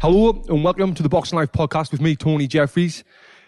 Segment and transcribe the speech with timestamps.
[0.00, 3.02] Hello and welcome to the Boxing Life podcast with me, Tony Jeffries.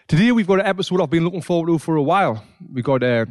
[0.07, 2.43] Today we've got an episode I've been looking forward to for a while.
[2.71, 3.25] We got uh,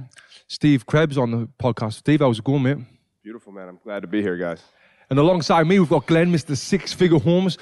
[0.49, 1.95] Steve Krebs on the podcast.
[1.95, 2.79] Steve, how's it going, mate?
[3.23, 3.69] Beautiful, man.
[3.69, 4.63] I'm glad to be here, guys.
[5.11, 6.57] And alongside me, we've got Glenn, Mr.
[6.57, 7.59] Six Figure Homes.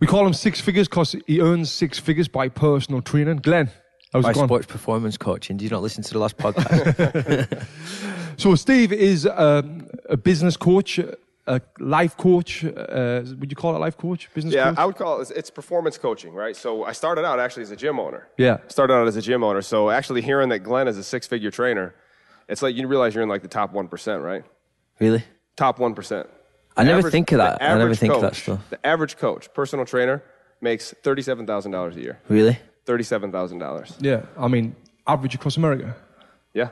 [0.00, 3.36] We call him Six Figures because he earns six figures by personal training.
[3.38, 3.70] Glenn,
[4.12, 4.48] how's By it going?
[4.48, 5.58] sports performance coaching.
[5.58, 7.66] Did you not listen to the last podcast?
[8.38, 10.98] So Steve is um, a business coach,
[11.46, 12.64] a life coach.
[12.64, 14.28] Uh, would you call it a life coach?
[14.34, 14.78] Business Yeah, coach?
[14.78, 16.56] I would call it, it's performance coaching, right?
[16.56, 18.28] So I started out actually as a gym owner.
[18.38, 18.58] Yeah.
[18.68, 19.62] Started out as a gym owner.
[19.62, 21.94] So actually hearing that Glenn is a six figure trainer,
[22.48, 24.44] it's like you realize you're in like the top 1%, right?
[25.00, 25.24] really?
[25.56, 26.26] Top 1%.
[26.76, 27.58] I never Average- think of that.
[27.58, 28.70] the I never average think of that coach- stuff.
[28.70, 30.22] The average coach, personal trainer,
[30.60, 32.18] makes $37,000 a year.
[32.28, 32.58] Really?
[32.86, 33.96] $37,000.
[34.00, 34.74] yeah, I mean,
[35.06, 35.94] average across America.
[36.54, 36.68] Yeah.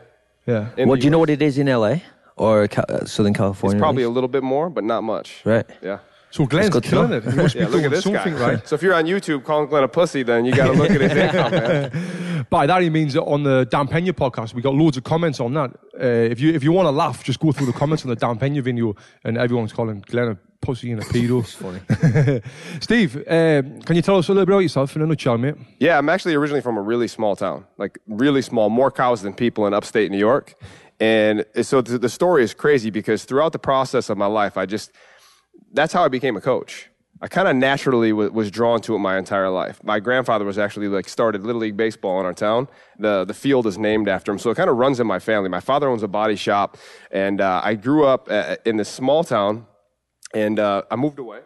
[0.46, 0.68] Yeah.
[0.76, 1.96] In Well, the do you know what it is in LA
[2.40, 3.76] or Ca- uh, Southern California?
[3.76, 5.28] It's probably a little bit more, but not much.
[5.44, 5.66] Right.
[5.82, 5.98] Yeah.
[6.32, 7.16] So Glenn's good to killing know.
[7.16, 7.24] it.
[7.24, 8.50] He must Yeah, be look doing at this something guy.
[8.54, 8.68] right.
[8.68, 11.00] So if you're on YouTube calling Glenn a pussy, then you got to look at
[11.00, 12.46] his income, man.
[12.50, 15.40] By that he means that on the Dan Pena podcast, we got loads of comments
[15.40, 15.70] on that.
[16.00, 18.16] Uh, if you if you want to laugh, just go through the comments on the
[18.16, 18.94] Dan Pena video,
[19.24, 21.40] and everyone's calling Glenn a pussy and a pedo.
[21.40, 22.40] It's funny.
[22.80, 25.56] Steve, um, can you tell us a little bit about yourself in a nutshell, mate?
[25.80, 29.34] Yeah, I'm actually originally from a really small town, like really small, more cows than
[29.34, 30.54] people in upstate New York.
[31.00, 34.66] And so the, the story is crazy because throughout the process of my life, I
[34.66, 34.92] just,
[35.72, 36.88] that's how I became a coach.
[37.22, 39.82] I kind of naturally w- was drawn to it my entire life.
[39.84, 42.68] My grandfather was actually like started Little League Baseball in our town.
[42.98, 44.38] The, the field is named after him.
[44.38, 45.48] So it kind of runs in my family.
[45.48, 46.76] My father owns a body shop.
[47.10, 49.66] And uh, I grew up uh, in this small town
[50.34, 51.40] and uh, I moved away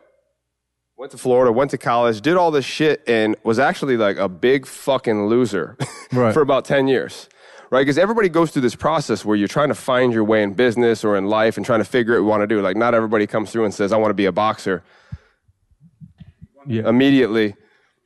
[0.96, 4.28] went to Florida, went to college, did all this shit, and was actually like a
[4.28, 5.76] big fucking loser
[6.12, 6.32] Right.
[6.32, 7.28] for about 10 years.
[7.74, 7.80] Right?
[7.80, 11.02] Because everybody goes through this process where you're trying to find your way in business
[11.04, 12.60] or in life and trying to figure out what you want to do.
[12.62, 14.84] Like, not everybody comes through and says, I want to be a boxer
[16.68, 16.88] Yeah.
[16.88, 17.56] immediately,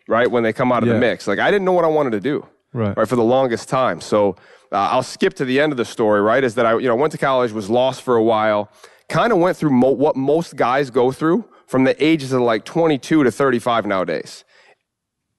[0.09, 0.31] right?
[0.31, 0.95] When they come out of Yeah.
[0.95, 1.29] the mix.
[1.29, 2.97] Like, I didn't know what I wanted to do, Right.
[2.97, 4.01] right for the longest time.
[4.01, 4.37] So
[4.73, 6.43] uh, I'll skip to the end of the story, right?
[6.43, 8.71] Is that I, you know, went to college, was lost for a while,
[9.11, 12.65] kind of went through mo- what most guys go through from the ages of like
[12.65, 14.45] 22 to 35 nowadays.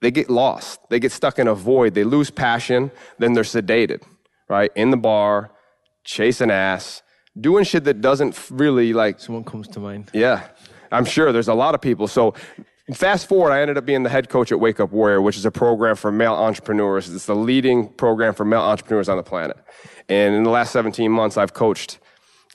[0.01, 0.79] They get lost.
[0.91, 1.95] They get stuck in a void.
[1.95, 2.91] They lose passion.
[3.17, 4.01] Then they're sedated,
[4.49, 4.71] right?
[4.75, 5.51] In the bar,
[6.03, 7.01] chasing ass,
[7.39, 10.09] doing shit that doesn't really like Someone comes to mind.
[10.13, 10.47] yeah,
[10.91, 12.07] I'm sure there's a lot of people.
[12.07, 12.33] So,
[12.93, 15.45] fast forward, I ended up being the head coach at Wake Up Warrior, which is
[15.45, 17.07] a program for male entrepreneurs.
[17.13, 19.57] It's the leading program for male entrepreneurs on the planet.
[20.09, 21.99] And in the last 17 months, I've coached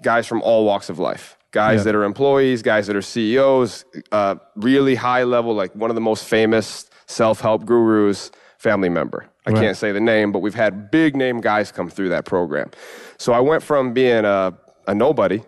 [0.03, 1.37] guys from all walks of life.
[1.53, 1.84] Guys Yeah.
[1.84, 6.00] that are employees, guys that are CEOs, uh, really high level, like one of the
[6.00, 8.32] most famous self help gurus,
[8.69, 9.20] family member.
[9.47, 9.60] I Right.
[9.62, 12.69] can't say the name, but we've had big name guys come through that program.
[13.19, 14.52] So I went from being a,
[14.86, 15.41] a nobody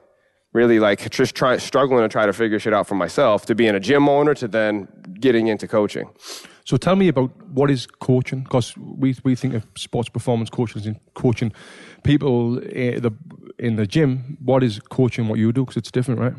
[0.53, 3.75] really like just try, struggling to try to figure shit out for myself to being
[3.75, 4.89] a gym owner to then
[5.21, 6.07] getting into coaching.
[6.65, 10.81] So tell me about what is coaching, because we, we think of sports performance coaching
[10.81, 11.53] as in coaching
[12.03, 13.13] people in the,
[13.59, 14.37] in the gym.
[14.45, 15.63] What is coaching what you do?
[15.65, 16.35] Because it's different, right?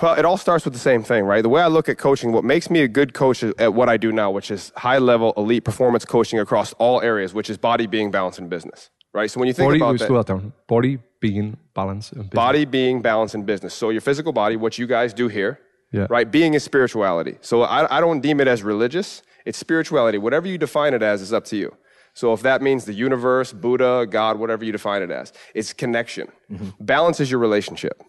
[0.00, 1.40] Well, it all starts with the same thing, right?
[1.42, 3.96] The way I look at coaching, what makes me a good coach at what I
[3.96, 7.86] do now, which is high level elite performance coaching across all areas, which is body,
[7.86, 9.30] being, balance, and business, right?
[9.30, 10.52] So when you think Body, about that, slow that down.
[10.68, 12.34] Body, being, balance, and business.
[12.34, 13.72] body, being, balance, and business.
[13.72, 15.60] So your physical body, what you guys do here,
[15.92, 16.06] Yeah.
[16.10, 16.30] right?
[16.30, 17.38] Being is spirituality.
[17.40, 19.22] So I, I don't deem it as religious.
[19.46, 20.18] It's spirituality.
[20.18, 21.74] Whatever you define it as is up to you.
[22.12, 26.28] So if that means the universe, Buddha, God, whatever you define it as, it's connection.
[26.50, 26.70] Mm-hmm.
[26.84, 28.02] Balance is your relationship.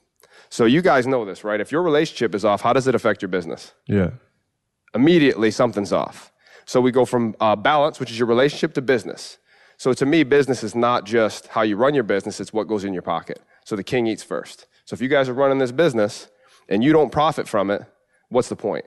[0.50, 1.60] So you guys know this, right?
[1.60, 3.74] If your relationship is off, how does it affect your business?
[3.88, 4.12] Yeah.
[4.96, 6.32] immediately something's off.
[6.66, 9.38] So we go from uh, balance, which is your relationship, to business.
[9.78, 12.84] So to me, business is not just how you run your business, it's what goes
[12.84, 13.40] in your pocket.
[13.64, 14.66] So the king eats first.
[14.86, 16.30] So if you guys are running this business
[16.68, 17.84] and you don't profit from it,
[18.30, 18.86] what's the point?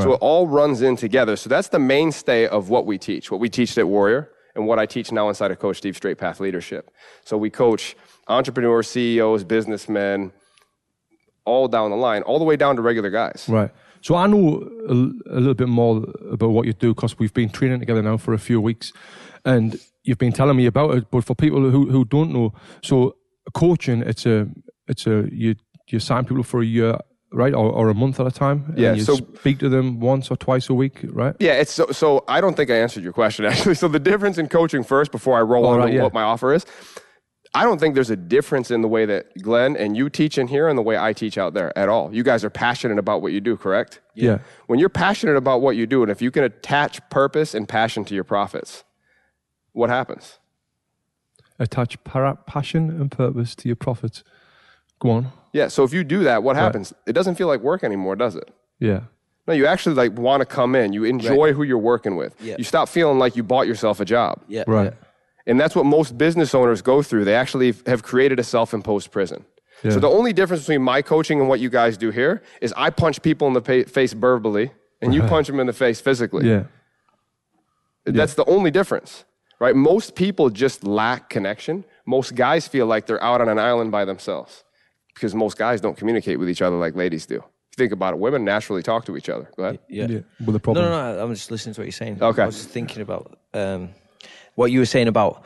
[0.00, 1.34] So it all runs in together.
[1.36, 4.78] So that's the mainstay of what we teach, what we teach at Warrior, and what
[4.78, 6.90] I teach now inside of Coach Steve Straight Path Leadership.
[7.24, 10.30] So we coach entrepreneurs, CEOs, businessmen,
[11.48, 13.46] all down the line, all the way down to regular guys.
[13.48, 13.70] Right.
[14.00, 17.50] So I know a, a little bit more about what you do because we've been
[17.50, 18.92] training together now for a few weeks,
[19.44, 21.10] and you've been telling me about it.
[21.10, 22.52] But for people who, who don't know,
[22.82, 23.16] so
[23.54, 24.46] coaching it's a
[24.86, 25.54] it's a you
[25.88, 26.96] you sign people for a year,
[27.32, 28.74] right, or, or a month at a time.
[28.76, 31.34] Yeah, you so- speak to them once or twice a week, right?
[31.40, 33.74] Yeah, it's so, so I don't think I answered your question actually.
[33.74, 36.02] So the difference in coaching first before I roll All on right, to yeah.
[36.02, 36.64] what my offer is.
[37.54, 40.48] I don't think there's a difference in the way that Glenn and you teach in
[40.48, 42.14] here and the way I teach out there at all.
[42.14, 44.00] You guys are passionate about what you do, correct?
[44.14, 44.38] Yeah.
[44.66, 48.04] When you're passionate about what you do, and if you can attach purpose and passion
[48.06, 48.84] to your profits,
[49.72, 50.38] what happens?
[51.58, 54.22] Attach para- passion and purpose to your profits.
[55.00, 55.32] Go on.
[55.52, 56.92] Yeah, so if you do that, what happens?
[57.06, 58.50] It doesn't feel like work anymore, does it?
[58.78, 59.00] Yeah.
[59.46, 60.92] No, you actually like want to come in.
[60.92, 61.54] You enjoy Right.
[61.54, 62.34] who you're working with.
[62.42, 62.56] Yeah.
[62.58, 64.42] You stop feeling like you bought yourself a job.
[64.46, 64.64] Yeah.
[64.66, 64.92] Right.
[65.48, 67.24] And that's what most business owners go through.
[67.24, 69.44] They actually have created a self-imposed prison.
[69.82, 69.92] Yeah.
[69.92, 72.90] So the only difference between my coaching and what you guys do here is I
[72.90, 76.48] punch people in the pa- face verbally, and you punch them in the face physically.
[76.48, 76.64] Yeah.
[78.04, 79.24] That's the only difference,
[79.60, 79.74] right?
[79.76, 81.84] Most people just lack connection.
[82.06, 84.64] Most guys feel like they're out on an island by themselves
[85.14, 87.36] because most guys don't communicate with each other like ladies do.
[87.36, 87.42] If
[87.78, 89.50] you think about it, women naturally talk to each other.
[89.56, 89.78] Go ahead.
[89.88, 90.06] Yeah.
[90.08, 90.20] Yeah.
[90.38, 90.84] With the No, problem.
[90.86, 91.22] no, no.
[91.24, 92.22] I'm just listening to what you're saying.
[92.22, 92.42] Okay.
[92.42, 93.90] I was just thinking about um,
[94.58, 95.44] what you were saying about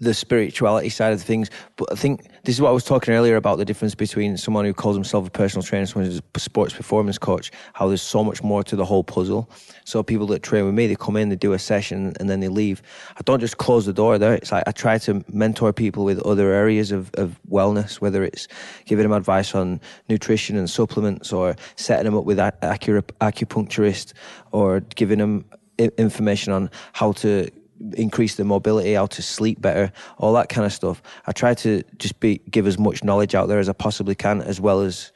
[0.00, 1.48] the spirituality side of things.
[1.76, 4.64] But I think this is what I was talking earlier about the difference between someone
[4.64, 8.24] who calls himself a personal trainer someone who's a sports performance coach, how there's so
[8.24, 9.48] much more to the whole puzzle.
[9.84, 12.40] So people that train with me, they come in, they do a session, and then
[12.40, 12.82] they leave.
[13.16, 14.34] I don't just close the door there.
[14.34, 18.48] It's like I try to mentor people with other areas of, of wellness, whether it's
[18.84, 24.12] giving them advice on nutrition and supplements or setting them up with acupuncturist
[24.50, 25.44] or giving them
[25.78, 27.48] information on how to
[27.96, 31.02] increase their mobility, how to sleep better, all that kind of stuff.
[31.26, 34.40] I try to just be give as much knowledge out there as I possibly can,
[34.42, 35.12] as well as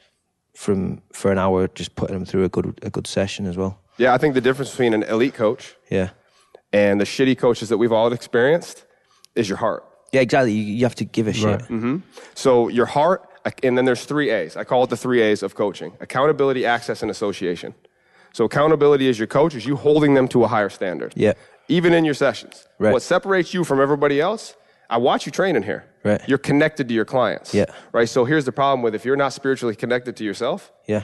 [0.53, 3.79] from for an hour just putting them through a good a good session as well.
[3.97, 6.09] Yeah, I think the difference between an elite coach Yeah,
[6.71, 8.85] and the shitty coaches that we've all experienced
[9.35, 9.83] is your heart.
[10.11, 10.51] yeah, exactly.
[10.53, 11.45] You, you have to give a shit.
[11.45, 11.61] Right.
[11.69, 11.97] Mm-hmm.
[12.33, 13.27] So your heart,
[13.63, 14.55] and then there's three A's.
[14.57, 17.73] I call it the three A's of coaching: accountability, access, and association.
[18.33, 21.13] So accountability is your coach is you holding them to a higher standard.
[21.15, 21.33] Yeah.
[21.67, 22.67] Even in your sessions.
[22.79, 22.93] Right.
[22.93, 24.55] What separates you from everybody else?
[24.89, 25.85] I watch you train in here.
[26.03, 26.21] Right.
[26.27, 27.53] You're connected to your clients.
[27.53, 27.65] Yeah.
[27.91, 28.07] Right.
[28.07, 31.03] So here's the problem with if you're not spiritually connected to yourself, Yeah,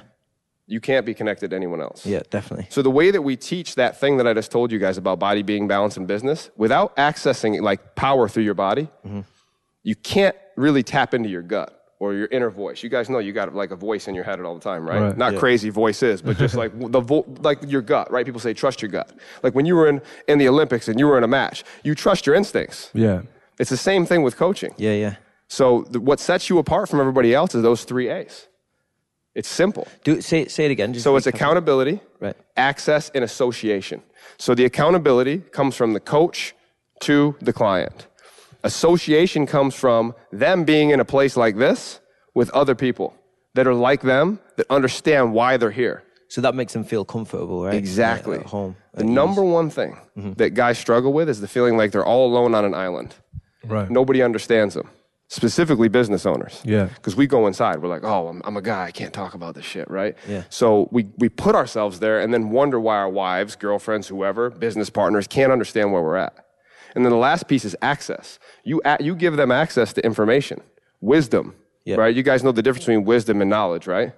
[0.66, 2.06] you can't be connected to anyone else.
[2.06, 2.68] yeah, definitely.
[2.70, 5.20] So the way that we teach that thing that I just told you guys about
[5.20, 9.22] body being balanced in business, without accessing like power through your body, mm-hmm.
[9.84, 12.84] you can't really tap into your gut or your inner voice.
[12.84, 15.02] You guys know you got like a voice in your head all the time, right?
[15.02, 15.18] Right.
[15.18, 18.26] Not crazy voices, but just like the vo- like your gut, right?
[18.26, 19.10] People say trust your gut.
[19.44, 21.96] Like when you were in in the Olympics and you were in a match, you
[21.96, 22.92] trust your instincts.
[22.94, 23.22] Yeah.
[23.60, 24.74] It's the same thing with coaching.
[24.78, 25.16] Yeah, yeah.
[25.48, 25.64] So
[25.94, 28.48] the, what sets you apart from everybody else is those three A's.
[29.36, 29.88] It's simple.
[30.04, 30.92] Do say say it again.
[30.94, 32.36] Just So it's accountability, Right.
[32.58, 34.02] access, and association.
[34.38, 36.54] So the accountability comes from the coach
[37.08, 38.08] to the client.
[38.64, 42.00] Association comes from them being in a place like this
[42.34, 43.14] with other people
[43.56, 46.04] that are like them, that understand why they're here.
[46.28, 47.76] So that makes them feel comfortable, right?
[47.76, 48.40] Exactly.
[48.40, 48.76] At home.
[48.96, 49.10] The ease.
[49.10, 50.34] number one thing mm-hmm.
[50.34, 53.14] that guys struggle with is the feeling like they're all alone on an island.
[53.64, 53.90] Right.
[53.90, 54.90] Nobody understands them,
[55.28, 56.60] specifically business owners.
[56.66, 56.86] Yeah.
[56.86, 59.54] Because we go inside, we're like, oh, I'm, I'm a guy, I can't talk about
[59.54, 60.18] this shit, right?
[60.28, 60.44] Yeah.
[60.50, 64.90] So we, we put ourselves there and then wonder why our wives, girlfriends, whoever, business
[64.90, 66.34] partners can't understand where we're at.
[66.96, 68.40] And then the last piece is access.
[68.64, 70.62] You, you give them access to information,
[71.02, 71.56] wisdom,
[71.86, 71.96] Yeah.
[71.96, 72.16] right?
[72.16, 74.14] You guys know the difference between wisdom and knowledge, right?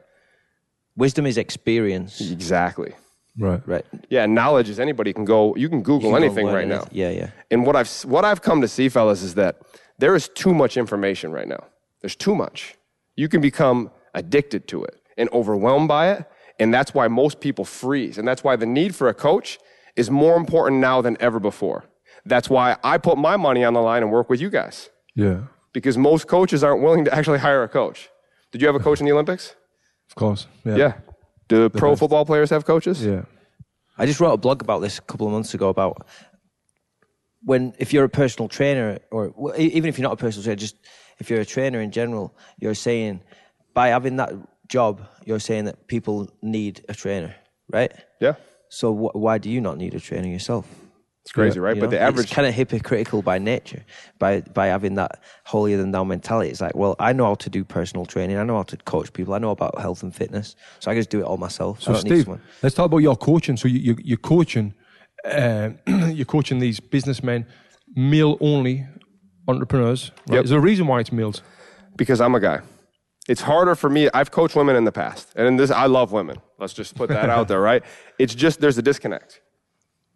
[0.96, 2.94] Wisdom is experience, Exactly.
[3.38, 3.62] Right.
[3.68, 3.86] right?
[4.10, 6.86] Yeah, knowledge is anybody can go, you can Google You can anything right now.
[6.92, 7.30] Yeah, yeah.
[7.52, 9.58] And what I've what I've come to see, fellas, is that
[9.98, 11.64] there is too much information right now.
[12.02, 12.76] There's too much.
[13.18, 16.26] You can become addicted to it and overwhelmed by it,
[16.60, 18.18] and that's why most people freeze.
[18.18, 19.60] And that's why the need for a coach
[19.98, 21.84] is more important now than ever before.
[22.26, 25.42] That's why I put my money on the line and work with you guys Yeah.
[25.74, 28.10] because most coaches aren't willing to actually hire a coach.
[28.52, 29.56] Did you have a coach in the Olympics?
[30.10, 30.48] Of course.
[30.64, 30.76] Yeah.
[30.78, 30.94] Yeah.
[31.48, 33.06] Do pro football players have coaches?
[33.06, 33.24] Yeah.
[33.98, 36.06] I just wrote a blog about this a couple of months ago about
[37.44, 40.76] when if you're a personal trainer or even if you're not a personal trainer, just
[41.20, 43.22] if you're a trainer in general, you're saying
[43.74, 44.32] by having that
[44.68, 47.36] job, you're saying that people need a trainer,
[47.72, 47.92] right?
[48.20, 48.34] Yeah.
[48.70, 50.66] So wh- why do you not need a trainer yourself?
[51.26, 51.76] It's crazy, right?
[51.76, 51.98] You But know?
[51.98, 53.84] the average it's kind of hypocritical by nature,
[54.20, 56.52] by by having that holier than thou mentality.
[56.52, 59.12] It's like, well, I know how to do personal training, I know how to coach
[59.12, 61.80] people, I know about health and fitness, so I can just do it all myself.
[61.82, 62.42] I So Steve, someone.
[62.62, 63.58] let's talk about your coaching.
[63.58, 64.76] So you, you, you're coaching,
[65.26, 67.48] uh, you're coaching these businessmen,
[67.96, 68.86] male only
[69.48, 70.12] entrepreneurs.
[70.30, 70.36] Right?
[70.36, 70.44] Yep.
[70.44, 71.42] Is there a reason why it's males?
[71.98, 72.60] because I'm a guy.
[73.28, 74.10] It's harder for me.
[74.14, 76.38] I've coached women in the past, and in this, I love women.
[76.60, 77.84] Let's just put that out there, right?
[78.20, 79.42] It's just there's a disconnect.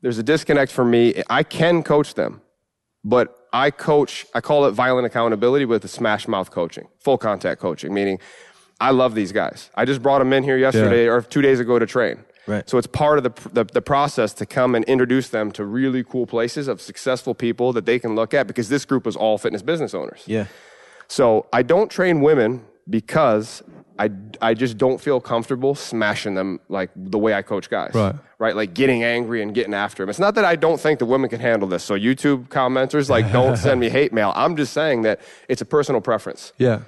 [0.02, 1.24] There's a disconnect for me.
[1.30, 2.42] I can coach them,
[3.04, 4.26] but I coach.
[4.34, 8.20] I call it violent accountability with the smash mouth coaching, full contact coaching, meaning
[8.80, 9.70] I love these guys.
[9.76, 12.24] I just brought them in here yesterday or two days ago to train.
[12.48, 12.68] Right.
[12.68, 16.04] So it's part of the, the, the process to come and introduce them to really
[16.04, 19.38] cool places of successful people that they can look at because this group is all
[19.38, 20.24] fitness business owners.
[20.26, 20.48] Yeah.
[21.08, 23.62] So I don't train women because
[24.00, 24.10] I,
[24.42, 27.92] I just don't feel comfortable smashing them like the way I coach guys.
[27.94, 28.16] Right.
[28.40, 28.56] Right.
[28.56, 30.10] Like getting angry and getting after them.
[30.10, 31.84] It's not that I don't think the women can handle this.
[31.84, 34.32] So YouTube commenters, like, don't send me hate mail.
[34.36, 36.54] I'm just saying that it's a personal preference.
[36.58, 36.80] Yeah.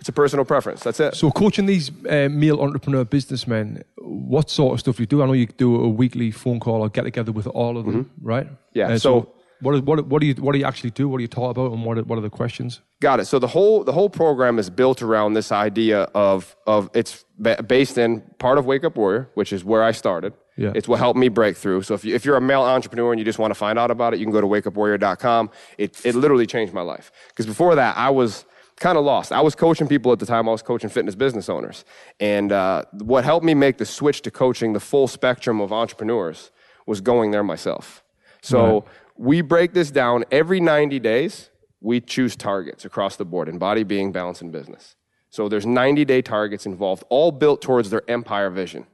[0.00, 0.82] It's a personal preference.
[0.84, 1.14] That's it.
[1.16, 5.22] So coaching these uh, male entrepreneur businessmen, what sort of stuff do you do?
[5.22, 8.10] I know you do a weekly phone call or get together with all of them,
[8.22, 8.46] right?
[8.46, 8.54] Mm-hmm.
[8.74, 11.08] Yeah, Uh, so- what, what what do you what do you actually do?
[11.08, 12.80] What do you talk about, and what are, what are the questions?
[13.00, 13.26] Got it.
[13.26, 17.62] So the whole the whole program is built around this idea of of it's ba-
[17.62, 20.32] based in part of Wake Up Warrior, which is where I started.
[20.56, 20.72] Yeah.
[20.74, 21.82] It's what helped me break through.
[21.82, 23.92] So if you, if you're a male entrepreneur and you just want to find out
[23.92, 25.50] about it, you can go to wakeupwarrior.com.
[25.78, 28.44] It it literally changed my life because before that I was
[28.76, 29.32] kind of lost.
[29.32, 30.48] I was coaching people at the time.
[30.48, 31.84] I was coaching fitness business owners,
[32.20, 36.52] and uh, what helped me make the switch to coaching the full spectrum of entrepreneurs
[36.86, 38.02] was going there myself.
[38.40, 38.82] So Right.
[39.18, 41.50] We break this down every 90 days.
[41.80, 44.96] We choose targets across the board in body, being, balance, and business.
[45.30, 48.86] So there's 90 day targets involved, all built towards their empire vision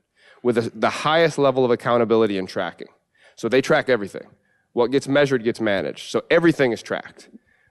[0.42, 2.88] with the, highest level of accountability and tracking.
[3.36, 4.26] So they track everything.
[4.72, 6.10] What gets measured gets managed.
[6.10, 7.30] So everything is tracked.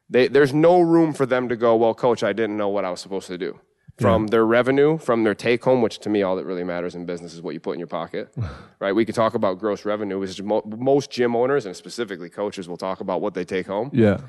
[0.10, 2.92] They, there's no room for them to go, well, coach, I didn't know what I
[2.92, 3.60] was supposed to do.
[4.00, 7.06] From their revenue, from their take home, which to me, all that really matters in
[7.06, 8.34] business is what you put in your pocket,
[8.80, 8.92] right?
[8.92, 12.68] We could talk about gross revenue, which is mo- most gym owners and specifically coaches
[12.68, 13.92] will talk about what they take home.
[13.94, 14.22] Yeah,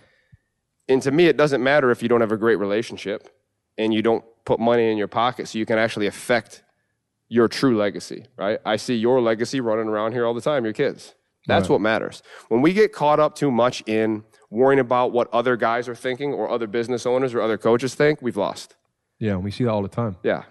[0.89, 3.29] And to me, it doesn't matter if you don't have a great relationship
[3.79, 6.63] and you don't put money in your pocket so you can actually affect
[7.29, 8.59] your true legacy, right?
[8.67, 11.15] I see your legacy running around here all the time, your kids.
[11.47, 12.23] That's what matters.
[12.49, 16.33] When we get caught up too much in worrying about what other guys are thinking
[16.33, 18.77] or other business owners or other coaches think, we've lost.
[19.19, 20.17] Yeah, and we see that all the time.
[20.23, 20.45] Yeah.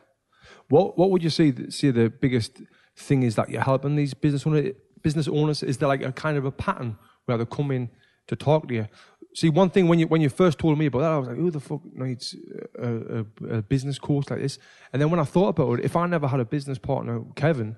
[0.70, 2.62] What what would you say say the biggest
[2.96, 5.63] thing is that you're helping these business owner, business owners?
[5.63, 7.89] Is there like a kind of a pattern where they come in
[8.27, 8.88] to talk to you?
[9.36, 11.38] See, one thing when you when you first told me about that, I was like,
[11.38, 12.36] "Who the fuck needs
[12.77, 14.60] a, a, a business course like this?"
[14.91, 17.77] And then when I thought about it, if I never had a business partner, Kevin,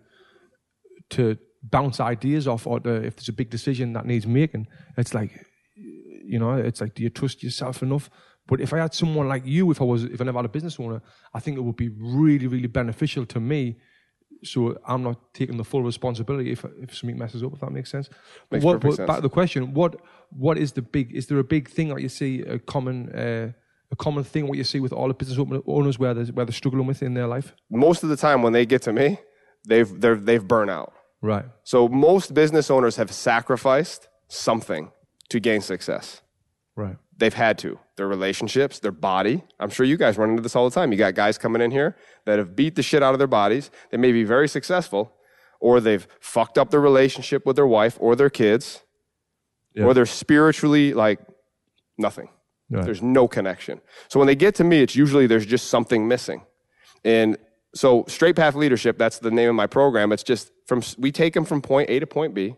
[1.11, 5.13] to bounce ideas off, or to, if there's a big decision that needs making, it's
[5.13, 8.09] like, you know, it's like, do you trust yourself enough?
[8.47, 10.49] But if I had someone like you, if I was, if I never had a
[10.49, 11.01] business owner,
[11.33, 13.77] I think it would be really, really beneficial to me.
[14.43, 17.53] So I'm not taking the full responsibility if if something messes up.
[17.53, 18.09] If that makes sense.
[18.51, 19.07] Makes what, perfect but sense.
[19.07, 19.99] Back to the question: what
[20.29, 21.15] what is the big?
[21.15, 23.51] Is there a big thing that you see a common uh,
[23.91, 26.53] a common thing what you see with all the business owners where they're, where they're
[26.53, 27.53] struggling with in their life?
[27.69, 29.19] Most of the time when they get to me,
[29.67, 30.93] they've, they're, they've burnt out.
[31.21, 31.45] Right.
[31.63, 34.91] So most business owners have sacrificed something
[35.29, 36.21] to gain success.
[36.75, 36.97] Right.
[37.17, 37.79] They've had to.
[37.95, 39.43] Their relationships, their body.
[39.59, 40.91] I'm sure you guys run into this all the time.
[40.91, 41.95] You got guys coming in here
[42.25, 43.71] that have beat the shit out of their bodies.
[43.91, 45.13] They may be very successful,
[45.61, 48.81] or they've fucked up their relationship with their wife or their kids,
[49.73, 49.85] Yeah.
[49.85, 51.19] or they're spiritually like
[51.97, 52.29] nothing.
[52.69, 52.83] Right.
[52.83, 53.79] There's no connection.
[54.09, 56.43] So when they get to me, it's usually there's just something missing.
[57.05, 57.37] And
[57.75, 60.11] so straight path leadership, that's the name of my program.
[60.11, 62.55] It's just from we take them from point A to point B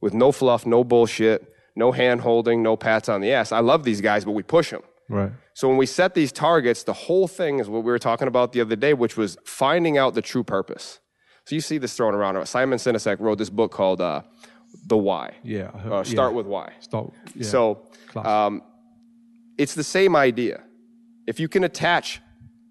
[0.00, 3.52] with no fluff, no bullshit, no hand holding, no pats on the ass.
[3.52, 4.82] I love these guys, but we push them.
[5.08, 5.32] Right.
[5.54, 8.52] So when we set these targets, the whole thing is what we were talking about
[8.52, 11.00] the other day, which was finding out the true purpose.
[11.44, 12.44] So you see this thrown around.
[12.46, 14.22] Simon Sinek wrote this book called uh,
[14.86, 15.34] The Why.
[15.42, 15.70] Yeah.
[15.72, 16.36] Heard- Uh, start yeah.
[16.36, 16.72] with why.
[16.80, 17.12] Start.
[17.34, 17.46] Yeah.
[17.46, 17.86] So
[18.16, 18.62] um,
[19.58, 20.62] it's the same idea.
[21.26, 22.20] If you can attach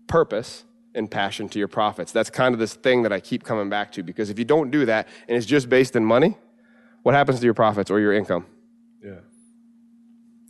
[0.08, 0.64] purpose
[0.96, 3.92] and passion to your profits, that's kind of this thing that I keep coming back
[3.94, 6.38] to because if you don't do that and it's just based in money,
[7.04, 8.46] what happens to your profits or your income?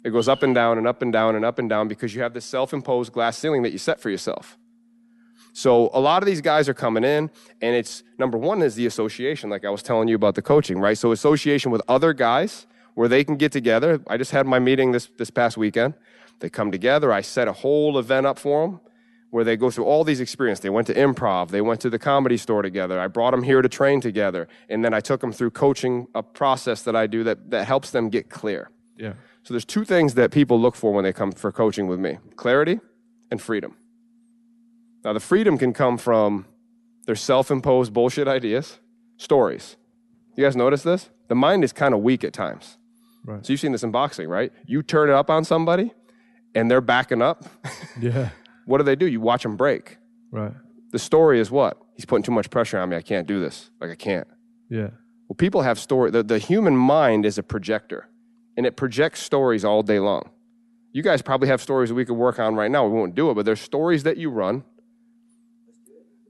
[0.04, 2.22] It goes up and down and up and down and up and down because you
[2.22, 4.58] have this self imposed glass ceiling that you set for yourself.
[5.54, 7.30] So a lot of these guys are coming in,
[7.62, 10.80] and it's number one is the association, like I was telling you about the coaching,
[10.80, 10.98] right?
[10.98, 14.02] So association with other guys where they can get together.
[14.08, 15.94] I just had my meeting this, this past weekend.
[16.40, 17.12] They come together.
[17.12, 18.80] I set a whole event up for them
[19.30, 20.62] where they go through all these experiences.
[20.62, 21.50] They went to improv.
[21.50, 23.00] They went to the comedy store together.
[23.00, 24.48] I brought them here to train together.
[24.70, 27.92] And then I took them through coaching, a process that I do that, that helps
[27.92, 28.70] them get clear.
[28.98, 29.14] Yeah.
[29.44, 32.18] So there's two things that people look for when they come for coaching with me
[32.36, 32.80] clarity
[33.30, 33.76] and freedom.
[35.04, 36.46] Now, the freedom can come from
[37.06, 38.80] their self imposed bullshit ideas,
[39.18, 39.78] stories.
[40.36, 41.10] You guys notice this?
[41.28, 42.78] The mind is kind of weak at times.
[43.26, 43.46] Right.
[43.46, 44.52] So you've seen this in boxing, right?
[44.66, 45.94] You turn it up on somebody
[46.56, 47.46] and they're backing up.
[48.00, 48.30] Yeah.
[48.66, 49.06] what do they do?
[49.06, 49.98] You watch them break.
[50.32, 50.54] Right.
[50.92, 51.78] The story is what?
[51.96, 52.96] He's putting too much pressure on me.
[52.96, 53.70] I can't do this.
[53.82, 54.28] Like, I can't.
[54.70, 54.92] Yeah.
[55.28, 56.10] Well, people have story.
[56.10, 58.08] The, the human mind is a projector,
[58.62, 60.22] and it projects stories all day long.
[60.94, 62.86] You guys probably have stories that we could work on right now.
[62.86, 64.64] We won't do it, but there's stories that you run.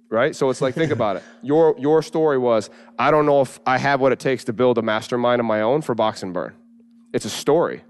[0.09, 0.33] Right?
[0.33, 1.23] So it's like, think about it.
[1.41, 4.77] Your, your story was, I don't know if I have what it takes to build
[4.77, 6.53] a mastermind of my own for Box and Burn.
[7.13, 7.83] It's a story.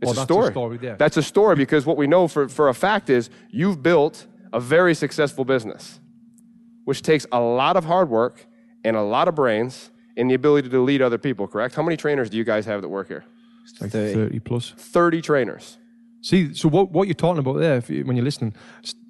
[0.00, 0.50] It's Oh, a that's a story.
[0.52, 0.94] story.
[0.98, 4.60] That's a story because what we know for, for a fact is you've built a
[4.60, 6.00] very successful business,
[6.86, 8.46] which takes a lot of hard work
[8.82, 11.74] and a lot of brains and the ability to lead other people, correct?
[11.74, 13.24] How many trainers do you guys have that work here?
[13.80, 14.14] Like 30.
[14.14, 14.74] 30 plus.
[14.76, 15.78] 30 trainers.
[16.22, 18.54] See, so what what you're talking about there, if you, when you're listening,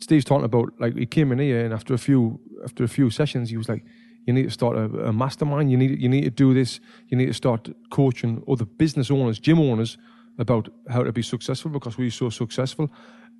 [0.00, 3.10] Steve's talking about like he came in here and after a few after a few
[3.10, 3.84] sessions, he was like,
[4.26, 5.72] "You need to start a, a mastermind.
[5.72, 6.78] You need you need to do this.
[7.08, 9.98] You need to start coaching other business owners, gym owners,
[10.38, 12.88] about how to be successful because we're so successful."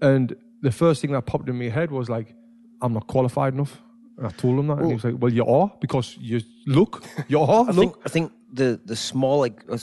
[0.00, 2.34] And the first thing that popped in my head was like,
[2.82, 3.80] "I'm not qualified enough."
[4.22, 7.40] I told him that, and he was like, "Well, you are because you look, you
[7.42, 7.64] are.
[7.68, 9.74] I look." think I think the the small like uh,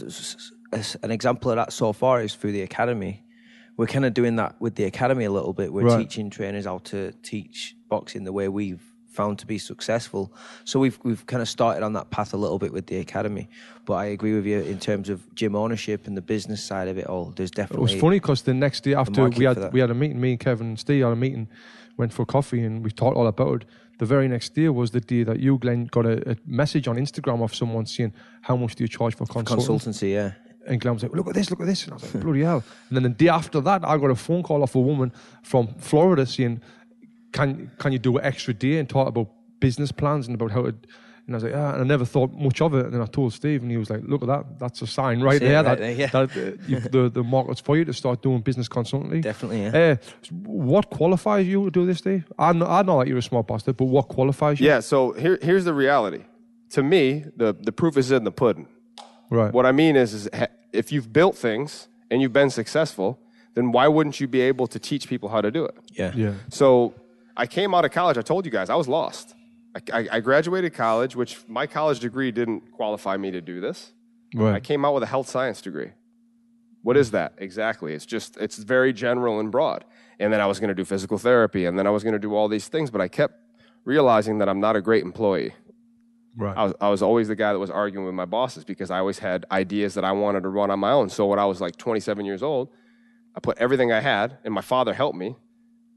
[0.74, 3.24] as an example of that so far is through the academy.
[3.77, 5.72] We're kind of doing that with the academy a little bit.
[5.72, 6.00] We're Right.
[6.00, 10.34] teaching trainers how to teach boxing the way we've found to be successful.
[10.65, 13.50] So we've we've kind of started on that path a little bit with the academy.
[13.86, 16.98] But I agree with you in terms of gym ownership and the business side of
[16.98, 17.34] it all.
[17.36, 20.20] There's It was funny because the next day after we had we had a meeting,
[20.20, 21.48] me and Kevin and Steve had a meeting,
[21.98, 23.67] went for coffee and we talked all about it.
[23.98, 26.98] The very next day was the day that you, Glenn, got a, a message on
[26.98, 30.13] Instagram of someone saying, "How much do you charge for consulting?" consultancy.
[30.13, 30.32] Yeah,
[30.68, 32.44] And Glenn was like, "Look at this, look at this," and I was like, "Bloody
[32.44, 35.12] hell!" And then the day after that, I got a phone call off a woman
[35.42, 36.62] from Florida saying,
[37.32, 40.63] "Can can you do an extra day and talk about business plans and about how
[40.63, 40.75] to?"
[41.27, 42.86] And I was like, "Ah," and I never thought much of it.
[42.86, 45.22] And then I told Steve, and he was like, "Look at that, that's a sign
[45.22, 46.07] right See there right that, there, yeah.
[46.07, 49.63] that uh, the the market's for you to start doing business consultancy." definitely.
[49.63, 49.77] Yeah.
[49.77, 49.96] Uh,
[50.46, 52.25] what qualifies you to do this, Dave?
[52.39, 54.67] I know, I know that you're a smart bastard, but what qualifies you?
[54.67, 56.24] Yeah, so here, here's the reality.
[56.72, 58.67] To me, the, the proof is in the pudding.
[59.29, 59.53] Right.
[59.53, 60.29] What I mean is, is
[60.72, 63.19] if you've built things and you've been successful,
[63.53, 65.75] then why wouldn't you be able to teach people how to do it?
[65.91, 66.12] yeah.
[66.15, 66.34] Yeah.
[66.50, 66.93] So
[67.36, 68.17] I came out of college.
[68.17, 69.36] I told you guys I was lost.
[69.76, 73.94] I, I, graduated college, which my college degree didn't qualify me to do this.
[74.56, 75.92] I came out with a health science degree.
[76.82, 77.94] What is that exactly?
[77.94, 79.86] It's just it's very general and broad.
[80.20, 82.20] And then I was going to do physical therapy, and then I was going to
[82.20, 83.36] do all these things, but I kept
[83.86, 85.54] realizing that I'm not a great employee.
[86.36, 86.56] Right.
[86.56, 89.00] I was, I was always the guy that was arguing with my bosses because I
[89.00, 91.10] always had ideas that I wanted to run on my own.
[91.10, 92.70] So when I was like 27 years old,
[93.36, 95.36] I put everything I had, and my father helped me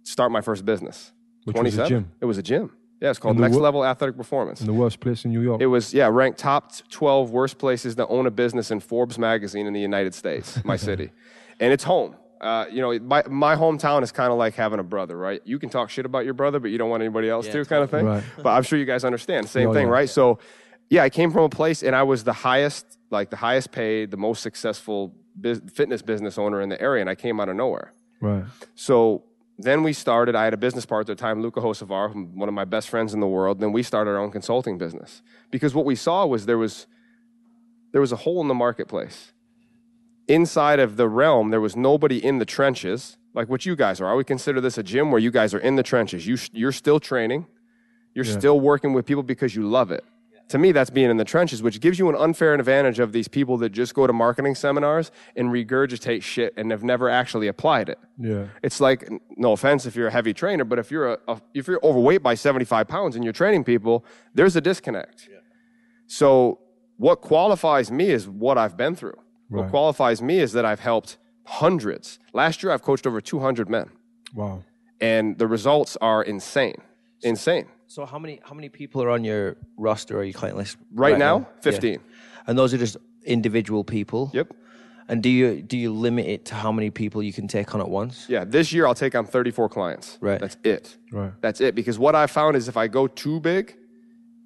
[0.02, 1.12] start my first business.
[1.44, 2.12] Which was a gym.
[2.20, 2.72] It was a gym.
[3.00, 4.60] Yeah, it's called Next wo- Level Athletic Performance.
[4.60, 5.60] In the worst place in New York.
[5.62, 9.66] It was yeah ranked top 12 worst places to own a business in Forbes magazine
[9.66, 11.10] in the United States, my city,
[11.58, 12.14] and it's home.
[12.40, 15.42] Uh, you know, my, my hometown is kind of like having a brother, right?
[15.44, 17.64] You can talk shit about your brother, but you don't want anybody else Yeah, to,
[17.66, 18.06] kind of thing.
[18.06, 18.24] Right.
[18.42, 19.46] But I'm sure you guys understand.
[19.46, 19.92] Same Oh, thing, yeah.
[19.92, 20.08] right?
[20.08, 20.38] So,
[20.88, 24.10] yeah, I came from a place and I was the highest, like the highest paid,
[24.10, 27.56] the most successful bus- fitness business owner in the area, and I came out of
[27.56, 27.92] nowhere.
[28.22, 28.44] right.
[28.74, 29.24] So
[29.62, 30.34] then we started.
[30.34, 33.14] I had a business partner at the time, Luca Hosevar, one of my best friends
[33.14, 33.60] in the world.
[33.60, 36.86] Then we started our own consulting business because what we saw was there was
[37.92, 39.32] there was a hole in the marketplace.
[40.28, 44.10] Inside of the realm, there was nobody in the trenches like what you guys are.
[44.10, 46.26] I would consider this a gym where you guys are in the trenches.
[46.26, 47.46] You you're still training,
[48.14, 50.04] you're still working with people because you love it.
[50.50, 53.28] To me, that's being in the trenches, which gives you an unfair advantage of these
[53.28, 57.88] people that just go to marketing seminars and regurgitate shit and have never actually applied
[57.88, 57.98] it.
[58.18, 58.46] Yeah.
[58.62, 61.68] It's like, no offense if you're a heavy trainer, but if you're a, a if
[61.68, 65.28] you're overweight by 75 pounds and you're training people, there's a disconnect.
[65.30, 65.38] Yeah.
[66.08, 66.58] So
[66.96, 69.18] what qualifies me is what I've been through.
[69.50, 72.18] What qualifies me is that I've helped hundreds.
[72.32, 73.90] Last year, I've coached over 200 men,
[74.34, 74.62] Wow.
[75.00, 76.80] and the results are insane.
[77.22, 77.66] Insane.
[77.90, 81.18] So how many how many people are on your roster or your client list Right,
[81.18, 81.72] now, Yeah.
[81.72, 81.98] 15.
[82.46, 84.30] And those are just individual people.
[84.32, 84.54] Yep.
[85.08, 87.80] And do you do you limit it to how many people you can take on
[87.80, 88.26] at once?
[88.28, 90.18] Yeah, this year I'll take on 34 clients.
[90.20, 90.38] Right.
[90.40, 90.96] That's it.
[91.10, 91.32] Right.
[91.40, 91.74] That's it.
[91.74, 93.76] Because what I found is if I go too big,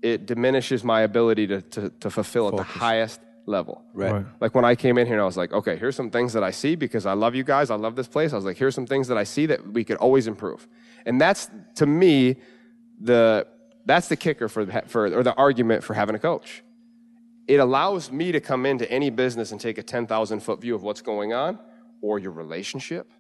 [0.01, 3.85] it diminishes my ability to, to, to fulfill at the highest level.
[3.93, 4.11] Right.
[4.11, 4.27] Right.
[4.41, 6.43] Like when I came in here and I was like, okay, here's some things that
[6.43, 7.71] I see because I love you guys.
[7.71, 8.33] I love this place.
[8.33, 10.67] I was like, here's some things that I see that we could always improve.
[11.05, 12.37] And that's to me
[13.01, 13.47] the
[13.87, 16.63] that's the kicker for the- for or the argument for having a coach.
[17.47, 20.83] It allows me to come into any business and take a 10,000 foot view of
[20.83, 21.59] what's going on
[22.01, 23.11] or your relationship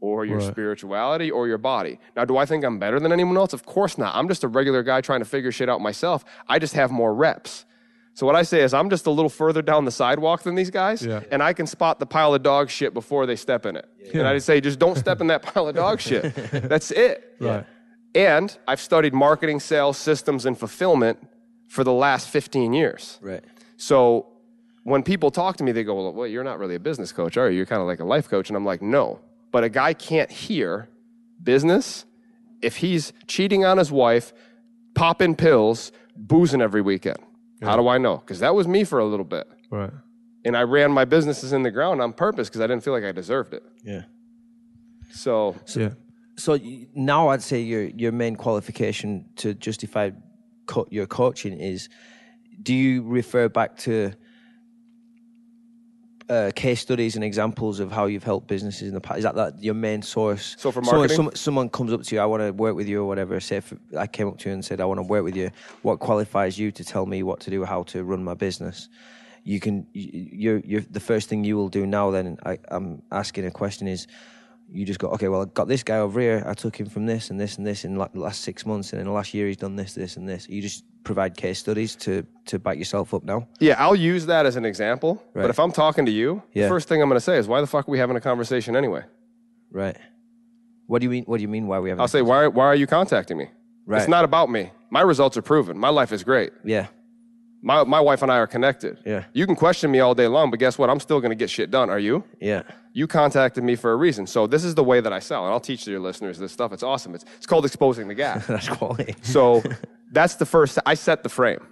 [0.00, 0.50] or your Right.
[0.50, 1.98] spirituality or your body.
[2.16, 3.52] Now, do I think I'm better than anyone else?
[3.52, 4.14] Of course not.
[4.14, 6.24] I'm just a regular guy trying to figure shit out myself.
[6.48, 7.66] I just have more reps.
[8.14, 10.70] So what I say is I'm just a little further down the sidewalk than these
[10.70, 11.20] guys, Yeah.
[11.30, 13.86] and I can spot the pile of dog shit before they step in it.
[14.14, 16.32] And I just say, just don't step in that pile of dog shit.
[16.52, 17.34] That's it.
[17.40, 17.66] Right.
[18.14, 21.18] And I've studied marketing, sales, systems, and fulfillment
[21.68, 23.18] for the last 15 years.
[23.20, 23.42] Right.
[23.76, 24.26] So
[24.84, 27.36] when people talk to me, they go, well, well, you're not really a business coach,
[27.36, 27.56] are you?
[27.56, 28.48] You're kind of like a life coach.
[28.50, 29.18] And I'm like, no.
[29.50, 30.88] But a guy can't hear
[31.42, 32.04] business
[32.62, 34.32] if he's cheating on his wife,
[34.94, 37.18] popping pills, boozing every weekend.
[37.62, 38.18] How do I know?
[38.18, 39.48] Because that was me for a little bit.
[39.70, 39.90] Right.
[40.44, 43.04] And I ran my businesses in the ground on purpose because I didn't feel like
[43.04, 43.62] I deserved it.
[43.82, 44.02] Yeah.
[45.10, 45.90] So Yeah.
[46.36, 46.58] So
[46.94, 50.10] now I'd say your your main qualification to justify
[50.66, 51.88] co- your coaching is
[52.62, 54.12] do you refer back to
[56.30, 59.18] uh, case studies and examples of how you've helped businesses in the past?
[59.18, 60.56] Is that, that your main source?
[60.58, 61.16] So for Someone- marketing?
[61.16, 63.38] some- someone comes up to you, I want to work with you or whatever.
[63.40, 65.50] Say if I came up to you and said, I want to work with you.
[65.82, 68.88] What qualifies you to tell me what to do, how to run my business?
[69.44, 69.86] You can.
[69.92, 72.10] you- You're, you're the first thing you will do now.
[72.10, 74.06] Then I, I'm asking a question is.
[74.74, 76.42] You just go, okay, well, I got this guy over here.
[76.46, 78.92] I took him from this and this and this in like the last six months,
[78.92, 80.48] and in the last year he's done this, this, and this.
[80.48, 83.46] You just provide case studies to to back yourself up now.
[83.60, 85.22] Yeah, I'll use that as an example.
[85.32, 85.42] Right.
[85.42, 86.64] But if I'm talking to you, Yeah.
[86.64, 88.20] the first thing I'm going to say is, why the fuck are we having a
[88.20, 89.04] conversation anyway?
[89.70, 89.96] Right.
[90.86, 91.24] What do you mean?
[91.24, 91.66] What do you mean?
[91.68, 92.00] Why we have?
[92.00, 93.50] I'll say, why, why are you contacting me?
[93.86, 94.00] Right.
[94.00, 94.70] It's not about me.
[94.90, 95.78] My results are proven.
[95.78, 96.52] My life is great.
[96.64, 96.88] Yeah.
[97.64, 98.98] My, my wife and I are connected.
[99.06, 99.24] Yeah.
[99.32, 100.90] You can question me all day long, but guess what?
[100.90, 101.88] I'm still going to get shit done.
[101.88, 102.22] Are you?
[102.38, 102.62] Yeah.
[102.92, 104.26] You contacted me for a reason.
[104.26, 105.44] So this is the way that I sell.
[105.44, 106.74] And I'll teach your listeners this stuff.
[106.74, 107.14] It's awesome.
[107.14, 108.44] It's, it's called exposing the gap.
[108.48, 109.14] That's quality.
[109.22, 109.62] So
[110.12, 110.78] that's the first.
[110.84, 111.66] I set the frame.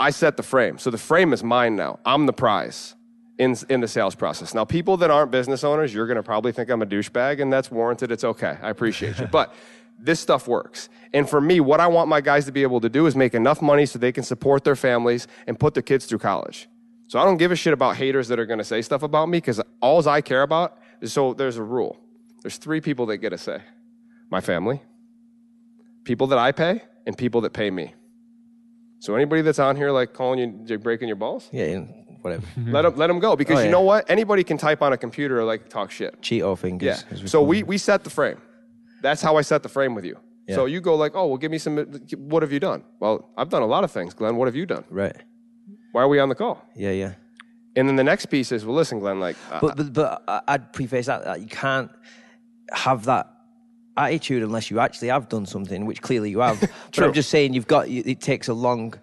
[0.00, 0.78] I set the frame.
[0.78, 1.98] So the frame is mine now.
[2.06, 2.94] I'm the prize
[3.38, 4.54] in in the sales process.
[4.54, 7.52] Now, people that aren't business owners, you're going to probably think I'm a douchebag, and
[7.52, 8.10] that's warranted.
[8.10, 8.56] It's okay.
[8.62, 9.54] I appreciate you, but.
[10.04, 10.88] This stuff works.
[11.14, 13.34] And for me, what I want my guys to be able to do is make
[13.34, 16.68] enough money so they can support their families and put their kids through college.
[17.06, 19.28] So I don't give a shit about haters that are going to say stuff about
[19.28, 22.00] me because all I care about is so there's a rule.
[22.42, 23.62] There's three people that get a say
[24.30, 24.82] my family,
[26.04, 27.94] people that I pay, and people that pay me.
[29.00, 31.64] So anybody that's on here like calling you you're breaking your balls, Yeah.
[31.66, 31.84] yeah,
[32.22, 32.46] Whatever.
[32.56, 33.72] let them let them go because Oh, you yeah.
[33.72, 34.08] know what?
[34.10, 36.20] Anybody can type on a computer or like talk shit.
[36.22, 37.04] Cheeto fingers.
[37.10, 37.26] Yeah.
[37.26, 38.38] So we we set the frame.
[39.02, 40.16] That's how I set the frame with you.
[40.46, 40.56] Yeah.
[40.56, 41.76] So you go like, oh, well, give me some.
[42.16, 42.82] What have you done?
[43.00, 44.36] Well, I've done a lot of things, Glenn.
[44.36, 44.84] What have you done?
[44.90, 45.16] Right.
[45.92, 46.64] Why are we on the call?
[46.74, 46.90] Yeah.
[46.90, 47.12] Yeah.
[47.76, 49.20] And then the next piece is, well, listen, Glenn.
[49.20, 51.90] Like, uh, But but but I- I'd preface that, that you can't
[52.72, 53.28] have that
[53.96, 56.60] attitude unless you actually have done something, which clearly you have.
[56.60, 57.06] but True.
[57.06, 57.88] I'm just saying you've got.
[57.88, 58.94] It takes a long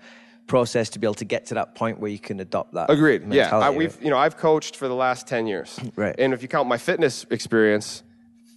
[0.48, 2.90] process to be able to get to that point where you can adopt that.
[2.90, 3.32] Agreed.
[3.32, 5.80] Yeah, I, we've you know I've coached for the last ten years.
[5.96, 6.16] Right.
[6.18, 8.04] And if you count my fitness experience,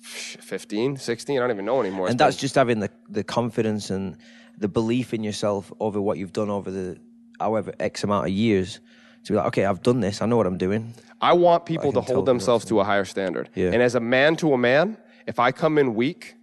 [0.02, 2.06] 15, 16, I don't even know anymore.
[2.06, 4.16] and It's that's been- just having the the confidence and
[4.58, 6.98] the belief in yourself over what you've done over the
[7.40, 8.80] however x amount of years
[9.24, 10.20] to be like, okay, I've done this.
[10.20, 10.94] I know what I'm doing.
[11.20, 13.48] I want people I to hold themselves to a higher standard.
[13.54, 13.70] Yeah.
[13.72, 16.34] And as a man to a man, if I come in weak,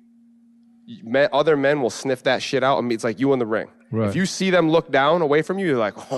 [1.03, 3.67] men, other men will sniff that shit out, and it's like you in the ring.
[3.91, 4.07] Right.
[4.09, 5.95] If you see them look down away from you, you're like,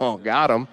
[0.00, 0.68] oh, got him.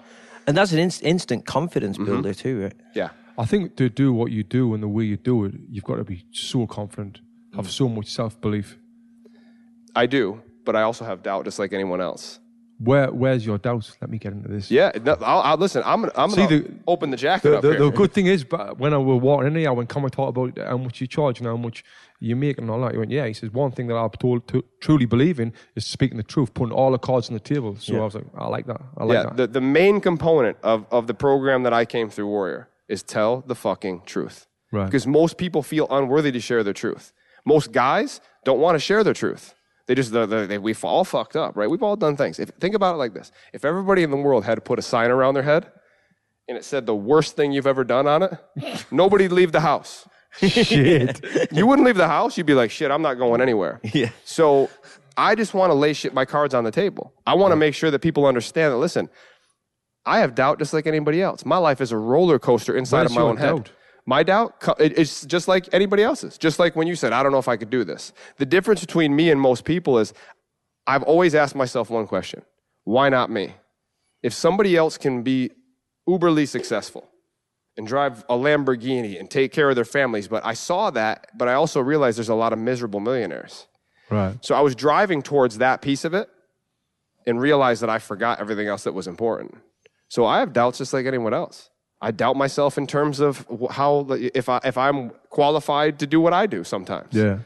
[0.46, 2.06] And that's an inst- instant confidence Mm-hmm.
[2.06, 2.74] builder too, right?
[2.94, 3.08] Yeah.
[3.36, 5.96] I think to do what you do and the way you do it, you've got
[5.96, 7.20] to be so confident,
[7.54, 7.70] have hmm.
[7.70, 8.78] so much self belief.
[9.96, 12.40] I do, but I also have doubt, just like anyone else.
[12.78, 13.96] Where where's your doubts?
[14.00, 14.68] Let me get into this.
[14.68, 15.82] Yeah, no, I'll, I'll listen.
[15.86, 17.78] I'm gonna, I'm See, gonna the- open the jacket The, up the, here.
[17.78, 20.58] the good thing is, but when I was walking in here, when Cameron talked about
[20.58, 21.84] how much you charge and how much
[22.18, 24.48] you make and all that, he went, "Yeah." He says one thing that I've told
[24.48, 27.76] to truly believe in is speaking the truth, putting all the cards on the table.
[27.76, 28.00] So Yeah.
[28.00, 28.80] I was like, "I like that.
[28.96, 32.10] I like yeah, that." the, the main component of, of the program that I came
[32.10, 34.46] through Warrior is tell the fucking truth.
[34.72, 34.86] Right.
[34.86, 37.12] Because most people feel unworthy to share their truth.
[37.46, 39.54] Most guys don't want to share their truth.
[39.86, 41.68] They just, they, they, we've all fucked up, right?
[41.68, 42.38] We've all done things.
[42.38, 44.82] If, think about it like this if everybody in the world had to put a
[44.82, 45.70] sign around their head
[46.48, 50.08] and it said the worst thing you've ever done on it, nobody'd leave the house.
[50.40, 51.24] Shit.
[51.52, 52.36] You wouldn't leave the house.
[52.36, 53.80] You'd be like, shit, I'm not going anywhere.
[53.92, 54.10] Yeah.
[54.24, 54.70] So
[55.16, 57.12] I just want to lay shit, my cards on the table.
[57.26, 59.08] I want to make sure that people understand that, listen,
[60.06, 61.44] I have doubt just like anybody else.
[61.44, 63.70] My life is a roller coaster inside of my own head.
[64.06, 66.36] My doubt, it's just like anybody else's.
[66.36, 68.12] Just like when you said, I don't know if I could do this.
[68.36, 70.12] The difference between me and most people is
[70.86, 72.42] I've always asked myself one question
[72.84, 73.54] why not me?
[74.22, 75.50] If somebody else can be
[76.06, 77.08] uberly successful
[77.78, 81.48] and drive a Lamborghini and take care of their families, but I saw that, but
[81.48, 83.66] I also realized there's a lot of miserable millionaires.
[84.10, 84.36] right.
[84.44, 86.28] So I was driving towards that piece of it
[87.26, 89.56] and realized that I forgot everything else that was important.
[90.14, 91.70] So I have doubts just like anyone else.
[92.00, 93.44] I doubt myself in terms of
[93.78, 97.12] how if I if I'm qualified to do what I do sometimes.
[97.12, 97.38] Yeah.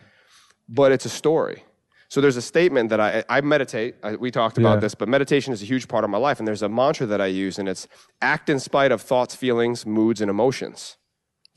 [0.69, 1.65] But it's a story.
[2.11, 3.95] So there's a statement that I I meditate.
[4.03, 4.81] I, we talked about Yeah.
[4.85, 6.39] this, but meditation is a huge part of my life.
[6.41, 7.89] And there's a mantra that I use, and it's
[8.21, 10.99] act in spite of thoughts, feelings, moods, and emotions.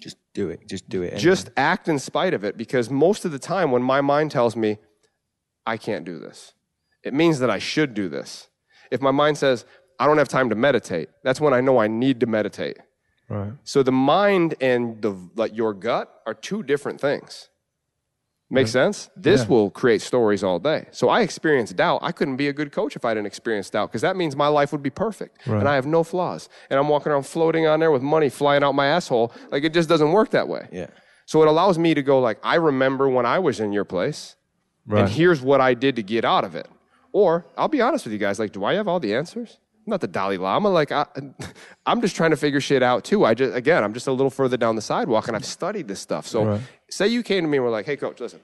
[0.05, 0.59] Just do it.
[0.73, 1.07] Just do it.
[1.07, 1.19] anyway.
[1.31, 4.55] Just act in spite of it because most of the time when my mind tells
[4.55, 4.77] me,
[5.65, 6.53] I can't do this,
[7.03, 8.47] it means that I should do this.
[8.91, 9.65] If my mind says,
[10.01, 12.77] I don't have time to meditate, that's when I know I need to meditate.
[13.29, 13.53] Right.
[13.63, 17.49] So the mind and the like your gut are two different things.
[18.49, 19.09] Make sense?
[19.15, 19.47] This Yeah.
[19.47, 20.87] will create stories all day.
[20.91, 21.99] So I experience doubt.
[22.03, 24.47] I couldn't be a good coach if I didn't experience doubt because that means my
[24.47, 25.59] life would be perfect Right.
[25.59, 26.49] and I have no flaws.
[26.69, 29.31] And I'm walking around floating on there with money flying out my asshole.
[29.51, 30.67] Like it just doesn't work that way.
[30.71, 30.87] Yeah.
[31.27, 34.35] So it allows me to go like, I remember when I was in your place,
[34.85, 35.01] Right.
[35.01, 36.67] and here's what I did to get out of it.
[37.13, 39.59] Or I'll be honest with you guys, like, do I have all the answers?
[39.85, 40.69] I'm not the Dalai Lama.
[40.69, 41.05] Like I,
[41.85, 43.25] I'm just trying to figure shit out too.
[43.25, 45.99] I just again, I'm just a little further down the sidewalk, and I've studied this
[45.99, 46.27] stuff.
[46.27, 46.61] So, Right.
[46.89, 48.39] say you came to me and were like, "Hey, coach, listen,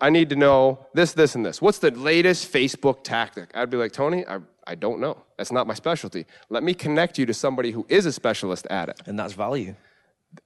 [0.00, 1.62] I need to know this, this, and this.
[1.62, 5.16] What's the latest Facebook tactic?" I'd be like, "Tony, I, I don't know.
[5.38, 6.26] That's not my specialty.
[6.50, 9.74] Let me connect you to somebody who is a specialist at it." And that's value.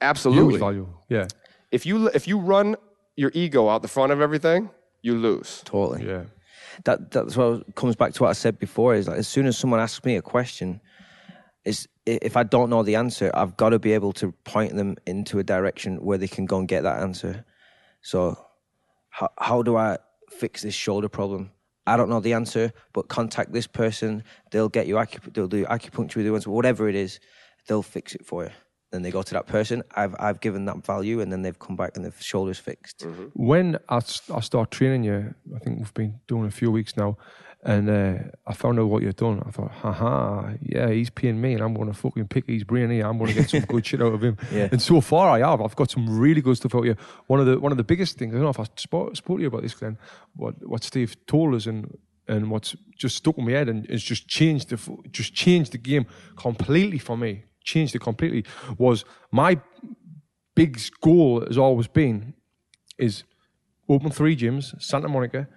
[0.00, 0.54] Absolutely.
[0.54, 0.88] Huge value.
[1.08, 1.26] Yeah.
[1.72, 2.76] If you if you run
[3.16, 4.70] your ego out the front of everything,
[5.02, 5.60] you lose.
[5.64, 6.06] Totally.
[6.06, 6.22] Yeah.
[6.84, 8.94] That that's what comes back to what I said before.
[8.94, 10.80] Is like as soon as someone asks me a question,
[11.64, 14.96] is if I don't know the answer, I've got to be able to point them
[15.06, 17.44] into a direction where they can go and get that answer.
[18.02, 18.38] So,
[19.10, 19.98] how how do I
[20.30, 21.50] fix this shoulder problem?
[21.86, 24.24] I don't know the answer, but contact this person.
[24.50, 27.20] They'll get you they'll do acupuncture with you, whatever it is.
[27.66, 28.50] They'll fix it for you.
[28.94, 29.82] Then they go to that person.
[29.96, 33.04] I've I've given that value, and then they've come back and their shoulders fixed.
[33.32, 33.96] when I,
[34.32, 37.18] I start training you, I think we've been doing a few weeks now,
[37.64, 39.42] and uh, I found out what you've done.
[39.44, 42.88] I thought, haha, yeah, he's paying me, and I'm going to fucking pick his brain
[42.88, 43.04] here.
[43.04, 44.36] I'm going to get some good shit out of him.
[44.52, 44.68] Yeah.
[44.70, 45.60] And so far, I have.
[45.60, 46.96] I've got some really good stuff out here.
[47.26, 48.32] One of the one of the biggest things.
[48.32, 49.98] I don't know if I spoke, spoke to you about this, Glenn.
[50.36, 51.98] What what Steve told us and.
[52.26, 54.78] And what's just stuck in my head and it's just changed the
[55.10, 57.44] just changed the game completely for me.
[57.64, 58.44] Changed it completely.
[58.78, 59.60] Was my
[60.54, 62.34] big goal has always been
[62.98, 63.24] is
[63.88, 65.48] open three gyms, Santa Monica,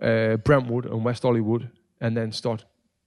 [0.00, 2.64] uh, Brentwood, and West Hollywood, and then start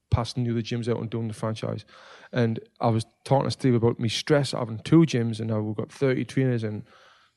[0.09, 1.85] passing the other gyms out and doing the franchise.
[2.31, 5.75] And I was talking to Steve about me stress having two gyms, and now we've
[5.75, 6.83] got 30 trainers, and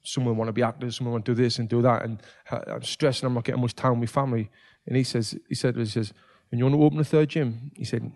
[0.03, 2.83] someone want to be actors, someone want to do this and do that, and I'm
[2.83, 3.27] stressing.
[3.27, 4.51] I'm not getting much time with family.
[4.87, 6.13] And he says, he said, he says,
[6.51, 7.71] and you want to open a third gym?
[7.75, 8.11] He said,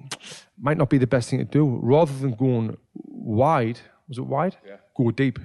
[0.59, 1.79] might not be the best thing to do.
[1.83, 4.57] Rather than going wide, was it wide?
[4.66, 4.77] Yeah.
[4.97, 5.38] Go deep.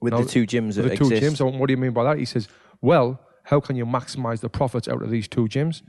[0.00, 1.22] With Now, the two gyms with that the two exist.
[1.22, 1.40] gyms.
[1.40, 2.18] I went, what do you mean by that?
[2.18, 2.48] He says,
[2.80, 5.82] well, how can you maximize the profits out of these two gyms?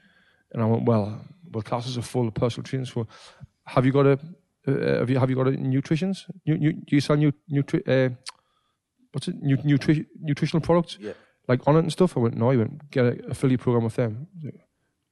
[0.54, 2.89] And I went, well, well, classes are full of personal trainers.
[2.89, 3.06] For
[3.65, 4.20] have you got a
[4.68, 6.26] uh, have you have you got a nutritions?
[6.44, 8.13] You, you, do you sell new nutri- uh,
[9.12, 9.36] what's it?
[9.41, 10.98] Nu- nutri- nutritional products?
[11.00, 11.13] Yeah.
[11.48, 12.18] Like on it and stuff.
[12.18, 12.50] I went, no.
[12.52, 14.28] He went, get a affiliate program with them.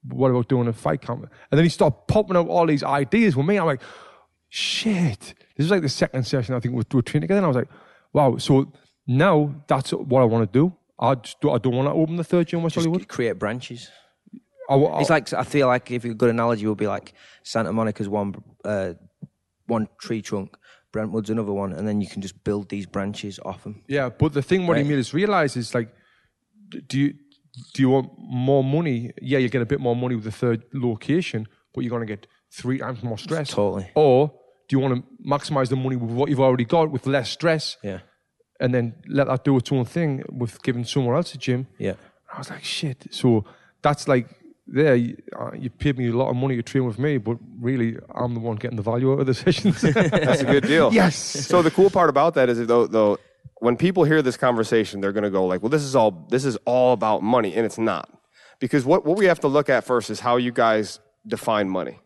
[0.03, 1.21] I was like, What about doing a fight camp?
[1.51, 3.57] And then he started popping out all these ideas with me.
[3.57, 3.81] I'm like,
[4.49, 5.33] shit.
[5.55, 7.39] This is like the second session I think we're, we're training together.
[7.39, 7.69] And I was like,
[8.11, 8.37] wow.
[8.37, 8.71] So
[9.07, 10.73] now that's what I want to do.
[10.99, 13.07] I just do, I don't want to open the third gym in West Just Hollywood.
[13.07, 13.89] create branches.
[14.69, 17.13] I, I, It's like I feel like if a good analogy would be like
[17.43, 18.93] Santa Monica's one uh,
[19.67, 20.55] one tree trunk,
[20.93, 23.83] Brentwood's another one, and then you can just build these branches off them.
[23.87, 24.91] Yeah, but the thing what he Right.
[24.91, 25.93] made us realize is like,
[26.87, 27.13] do you
[27.73, 29.11] do you want more money?
[29.21, 32.11] Yeah, you get a bit more money with the third location, but you're going to
[32.15, 33.49] get three times more stress.
[33.49, 33.89] Totally.
[33.95, 34.31] Or
[34.67, 37.77] do you want to maximize the money with what you've already got with less stress,
[37.83, 37.99] Yeah,
[38.59, 41.67] and then let that do its own thing with giving someone else a gym?
[41.77, 41.93] yeah.
[42.33, 43.05] I was like, shit.
[43.11, 43.45] So
[43.83, 44.27] that's like,
[44.65, 47.37] there, you, uh, you paid me a lot of money to train with me, but
[47.59, 49.81] really, I'm the one getting the value out of the sessions.
[49.81, 50.91] That's a good deal.
[50.91, 51.15] yes.
[51.15, 53.19] So the cool part about that is though, though
[53.57, 56.45] when people hear this conversation, they're going to go like, "Well, this is all this
[56.45, 58.09] is all about money," and it's not.
[58.59, 61.99] Because what what we have to look at first is how you guys define money.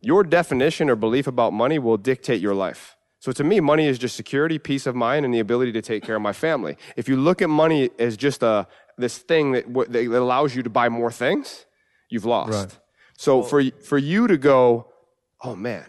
[0.00, 2.96] Your definition or belief about money will dictate your life.
[3.20, 6.02] So to me, money is just security, peace of mind, and the ability to take
[6.02, 6.76] care of my family.
[6.96, 8.66] If you look at money as just a
[8.98, 11.66] this thing that, w- that allows you to buy more things,
[12.10, 12.52] you've lost.
[12.52, 12.78] Right.
[13.16, 14.88] So for for you to go,
[15.42, 15.86] oh man,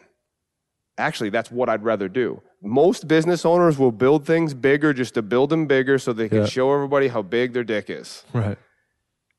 [0.98, 2.44] actually that's what I'd rather do.
[2.66, 6.40] Most business owners will build things bigger just to build them bigger so they can
[6.40, 6.46] Yeah.
[6.46, 8.24] show everybody how big their dick is.
[8.34, 8.58] Right.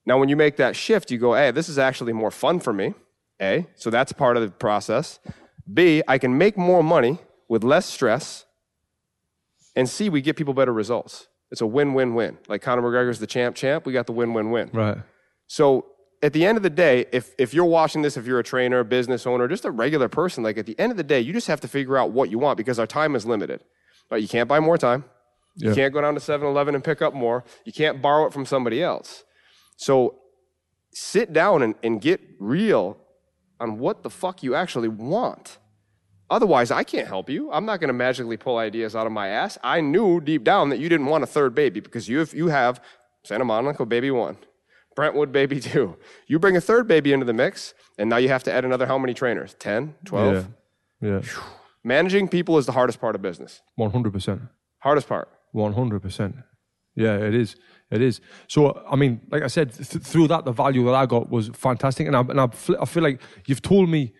[0.05, 2.73] Now, when you make that shift, you go, hey, this is actually more fun for
[2.73, 2.93] me.
[3.41, 5.19] A, so that's part of the process.
[5.73, 8.45] B, I can make more money with less stress.
[9.75, 11.27] And C, we get people better results.
[11.51, 12.39] It's a win win win.
[12.49, 14.71] Like Conor McGregor's the champ champ, we got the win win win.
[14.73, 14.99] Right.
[15.47, 15.87] So
[16.25, 18.79] at the end of the day, if, if you're watching this, if you're a trainer,
[18.81, 21.33] a business owner, just a regular person, like at the end of the day, you
[21.33, 23.61] just have to figure out what you want because our time is limited.
[24.11, 24.23] Right?
[24.23, 25.05] You can't buy more time.
[25.57, 25.75] You Yeah.
[25.75, 27.45] can't go down to 7 Eleven and pick up more.
[27.65, 29.25] You can't borrow it from somebody else.
[29.77, 30.19] So
[30.93, 32.97] sit down and, and get real
[33.61, 35.59] on what the fuck you actually want.
[36.31, 37.53] Otherwise, I can't help you.
[37.53, 39.59] I'm not going to magically pull ideas out of my ass.
[39.63, 42.49] I knew deep down that you didn't want a third baby because you have, you
[42.49, 42.81] have
[43.25, 44.39] Santa Monica baby one,
[44.95, 45.97] Brentwood baby two.
[46.27, 48.87] You bring a third baby into the mix, and now you have to add another
[48.87, 49.55] how many trainers?
[49.55, 50.35] 10, 12?
[51.01, 51.09] Yeah.
[51.11, 51.21] Yeah.
[51.83, 53.61] Managing people is the hardest part of business.
[53.77, 54.41] One hundred percent.
[54.79, 55.29] Hardest part.
[55.53, 56.37] One hundred percent.
[56.97, 57.57] Yeah, it is.
[57.91, 58.21] It is.
[58.49, 61.49] So, I mean, like I said, th- through that, the value that I got was
[61.49, 64.15] fantastic, and I and I, fl- I feel like you've told me,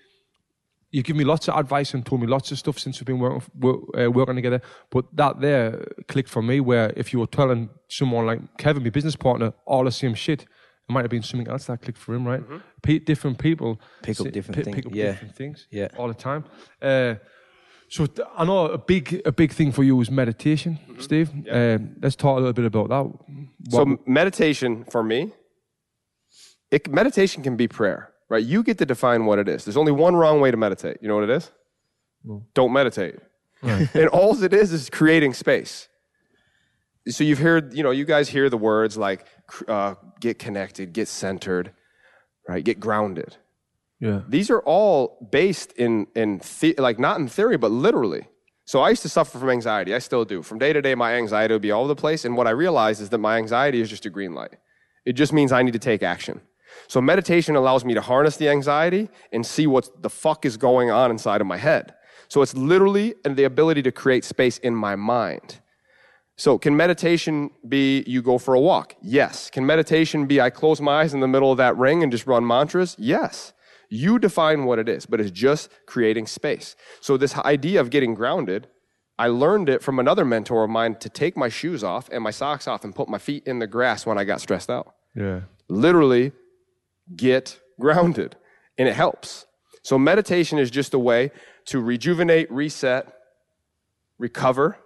[0.91, 3.19] you've given me lots of advice and told me lots of stuff since we've been
[3.19, 4.61] working work, uh, working together.
[4.91, 8.91] But that there clicked for me, where if you were telling someone like Kevin, my
[8.91, 10.45] business partner, all the same shit,
[10.89, 12.43] it might have been something else that clicked for him, right?
[12.83, 15.13] Pe- different people Pick up different pick, things, Pick up yeah.
[15.13, 15.89] different things, Yeah.
[15.97, 16.45] all the time.
[16.83, 17.15] Uh,
[17.89, 21.31] so th- I know a big a big thing for you is meditation, Steve.
[21.51, 23.05] Um, let's talk a little bit about that.
[23.71, 25.33] So What- m- meditation for me,
[26.71, 28.45] it, meditation can be prayer, right?
[28.45, 29.65] You get to define what it is.
[29.65, 30.99] There's only one wrong way to meditate.
[31.01, 31.51] You know what it is?
[32.55, 33.17] Don't meditate.
[33.63, 35.89] and all it is is creating space.
[37.09, 39.27] So you've heard, you know, you guys hear the words like
[39.69, 41.73] uh, get connected, get centered,
[42.49, 42.65] right?
[42.65, 43.37] Get grounded.
[44.01, 48.27] yeah, These are all based in in the, like not in theory, but literally.
[48.67, 49.95] So I used to suffer from anxiety.
[49.95, 50.43] I still do.
[50.43, 52.25] From day to day, my anxiety would be all over the place.
[52.25, 54.57] And what I realized is that my anxiety is just a green light.
[55.05, 56.41] It just means I need to take action.
[56.89, 60.91] So meditation allows me to harness the anxiety and see what the fuck is going
[60.91, 61.95] on inside of my head.
[62.29, 65.61] So it's literally the ability to create space in my mind.
[66.37, 68.97] So, can meditation be you go for a walk?
[69.01, 69.51] Yes.
[69.51, 72.27] Can meditation be I close my eyes in the middle of that ring and just
[72.27, 72.97] run mantras?
[72.99, 73.53] Yes.
[73.89, 76.75] You define what it is, but it's just creating space.
[77.01, 78.67] So, this idea of getting grounded,
[79.17, 82.33] I learned it from another mentor of mine to take my shoes off and my
[82.33, 84.93] socks off and put my feet in the grass when I got stressed out.
[85.15, 86.33] yeah, Literally,
[87.15, 88.35] get grounded,
[88.77, 89.47] and it helps.
[89.83, 91.31] So, meditation is just a way
[91.67, 93.07] to rejuvenate, reset,
[94.19, 94.79] recover.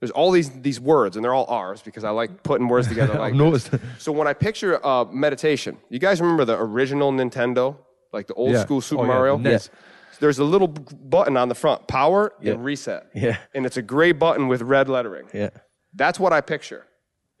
[0.00, 3.14] There's all these, these words, and they're all R's because I like putting words together
[3.14, 3.70] like noticed.
[3.98, 7.76] So when I picture uh, meditation, you guys remember the original Nintendo,
[8.12, 8.62] like the old Yeah.
[8.62, 9.36] school Super Oh, yeah, Mario?
[9.36, 9.70] the NES.
[10.18, 12.52] There's a little button on the front, power Yeah.
[12.52, 13.08] and reset.
[13.14, 13.36] Yeah.
[13.54, 15.28] And it's a gray button with red lettering.
[15.34, 15.50] Yeah.
[15.94, 16.86] That's what I picture.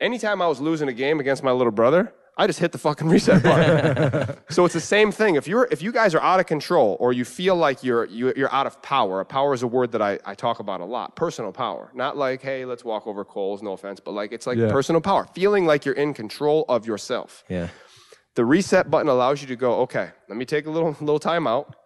[0.00, 3.06] Anytime I was losing a game against my little brother, I just hit the fucking
[3.06, 4.34] reset button.
[4.50, 5.34] so it's the same thing.
[5.34, 8.32] If you're if you guys are out of control or you feel like you're you,
[8.34, 11.16] you're out of power, power is a word that I, I talk about a lot.
[11.16, 11.90] Personal power.
[11.94, 14.70] Not like, hey, let's walk over coals, no offense, but like it's like Yeah.
[14.70, 15.26] personal power.
[15.34, 17.44] Feeling like you're in control of yourself.
[17.50, 17.68] Yeah.
[18.36, 21.46] The reset button allows you to go, okay, let me take a little little time
[21.46, 21.76] out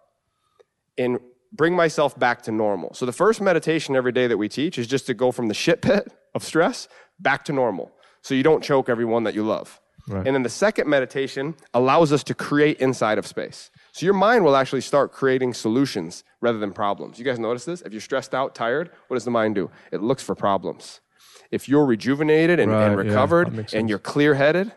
[0.97, 1.19] and
[1.51, 2.93] bring myself back to normal.
[2.93, 5.53] So the first meditation every day that we teach is just to go from the
[5.53, 6.87] shit pit of stress
[7.19, 7.91] back to normal.
[8.21, 9.81] So you don't choke everyone that you love.
[10.07, 10.25] Right.
[10.25, 13.71] And then the second meditation allows us to create inside of space.
[13.91, 17.17] So your mind will actually start creating solutions rather than problems.
[17.17, 17.81] You guys notice this?
[17.81, 19.71] If you're stressed out, tired, what does the mind do?
[19.91, 21.01] It looks for problems.
[21.49, 24.71] If you're rejuvenated and, and Right, yeah, recovered makes and you're clear headed,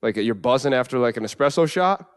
[0.00, 2.08] like you're buzzing after like an espresso shot,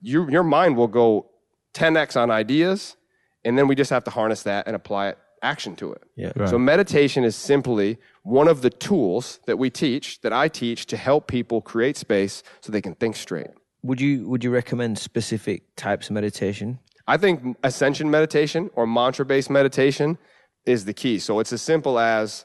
[0.00, 1.30] you, your mind will go
[1.74, 2.96] 10x on ideas,
[3.44, 6.02] and then we just have to harness that and apply it, action to it.
[6.16, 6.32] Yeah.
[6.36, 6.48] Right.
[6.48, 10.96] So meditation is simply one of the tools that we teach, that I teach to
[10.96, 13.48] help people create space so they can think straight.
[13.82, 16.78] Would you would you recommend specific types of meditation?
[17.06, 20.18] I think ascension meditation or mantra based meditation
[20.66, 21.18] is the key.
[21.18, 22.44] So it's as simple as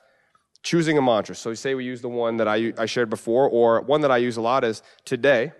[0.63, 1.35] choosing a mantra.
[1.35, 4.17] So say we use the one that I, I shared before, or one that I
[4.17, 5.51] use a lot is today,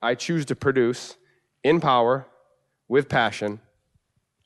[0.00, 1.16] I choose to produce
[1.64, 2.26] in power,
[2.88, 3.60] with passion,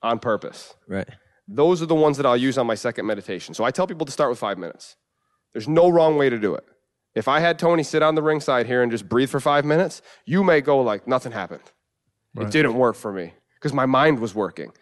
[0.03, 0.75] on purpose.
[0.87, 1.09] Right.
[1.49, 3.55] Those are the ones that I'll use on my second meditation.
[3.55, 4.97] So I tell people to start with five minutes.
[5.53, 6.65] There's no wrong way to do it.
[7.15, 10.03] If I had Tony sit on the ringside here and just breathe for five minutes,
[10.27, 11.63] you may go like nothing happened.
[12.39, 14.73] It didn't work for me because my mind was working.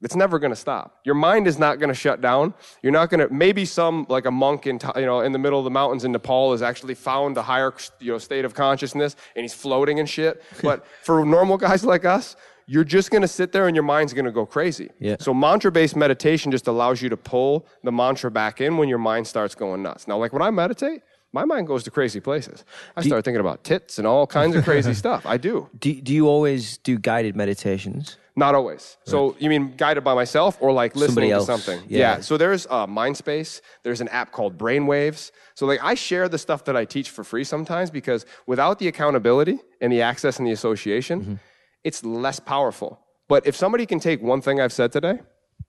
[0.00, 0.98] It's never going to stop.
[1.04, 2.54] Your mind is not going to shut down.
[2.82, 3.32] You're not going to.
[3.32, 6.10] Maybe some like a monk in you know in the middle of the mountains in
[6.12, 10.08] Nepal has actually found a higher you know state of consciousness and he's floating and
[10.08, 10.42] shit.
[10.62, 12.34] But for normal guys like us,
[12.66, 14.90] you're just going to sit there and your mind's going to go crazy.
[14.98, 15.16] Yeah.
[15.20, 19.26] So mantra-based meditation just allows you to pull the mantra back in when your mind
[19.26, 20.06] starts going nuts.
[20.08, 21.02] Now, like when I meditate,
[21.34, 22.64] my mind goes to crazy places.
[22.94, 25.24] I start thinking about tits and all kinds of crazy stuff.
[25.24, 25.68] I do.
[25.78, 28.18] Do do you always do guided meditations?
[28.36, 28.96] Not always.
[29.04, 31.82] So you mean guided by myself or like listening to something?
[31.88, 32.20] yeah.
[32.20, 33.60] So there's uh, Mindspace.
[33.82, 35.32] There's an app called Brainwaves.
[35.54, 38.88] So like I share the stuff that I teach for free sometimes because without the
[38.88, 41.34] accountability and the access and the association, Mm-hmm.
[41.84, 43.00] It's less powerful.
[43.28, 45.20] But if somebody can take one thing I've said today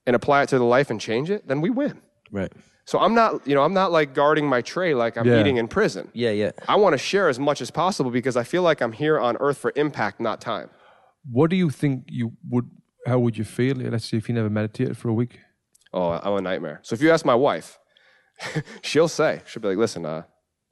[0.06, 2.02] and apply it to the life and change it, then we win.
[2.32, 2.52] Right.
[2.86, 5.39] So I'm not, you know, I'm not like guarding my tray like I'm Yeah.
[5.39, 6.10] eating in prison.
[6.13, 6.32] Yeah.
[6.32, 6.52] Yeah.
[6.67, 9.38] I want to share as much as possible because I feel like I'm here on
[9.38, 10.69] earth for impact, not time.
[11.32, 12.69] What do you think you would?
[13.08, 13.76] How would you feel?
[13.76, 15.39] Let's say if you never meditated for a week.
[15.93, 16.80] Oh, I'm a nightmare.
[16.84, 17.80] So if you ask my wife,
[18.82, 20.24] she'll say, she'll be like, listen, uh,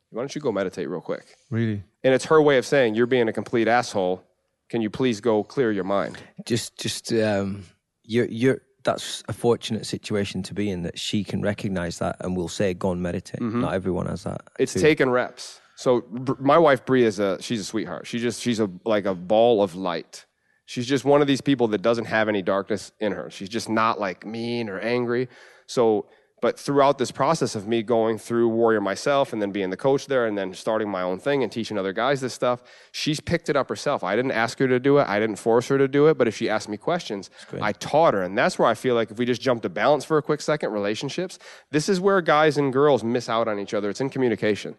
[0.09, 1.23] why don't you go meditate real quick?
[1.49, 1.83] Really?
[2.03, 4.23] And it's her way of saying, you're being a complete asshole.
[4.71, 6.17] Can you please go clear your mind?
[6.45, 7.65] Just just um,
[8.03, 8.61] you're you're.
[8.83, 12.73] That's a fortunate situation to be in that she can recognize that and will say,
[12.73, 14.41] "Go and meditate." Not everyone has that.
[14.57, 14.79] It's too.
[14.79, 15.59] taking reps.
[15.75, 18.07] So Br- my wife Brie is a she's a sweetheart.
[18.07, 20.25] She just she's a like a ball of light.
[20.67, 23.29] She's just one of these people that doesn't have any darkness in her.
[23.29, 25.27] She's just not like mean or angry.
[25.67, 26.05] So
[26.41, 30.07] But throughout this process of me going through Warrior myself and then being the coach
[30.07, 33.47] there and then starting my own thing and teaching other guys this stuff, she's picked
[33.47, 34.03] it up herself.
[34.03, 35.07] I didn't ask her to do it.
[35.07, 36.17] I didn't force her to do it.
[36.17, 37.29] But if she asked me questions,
[37.61, 38.23] I taught her.
[38.23, 40.41] And that's where I feel like if we just jump to balance for a quick
[40.41, 41.37] second, relationships,
[41.69, 43.91] this is where guys and girls miss out on each other.
[43.91, 44.75] It's in communication.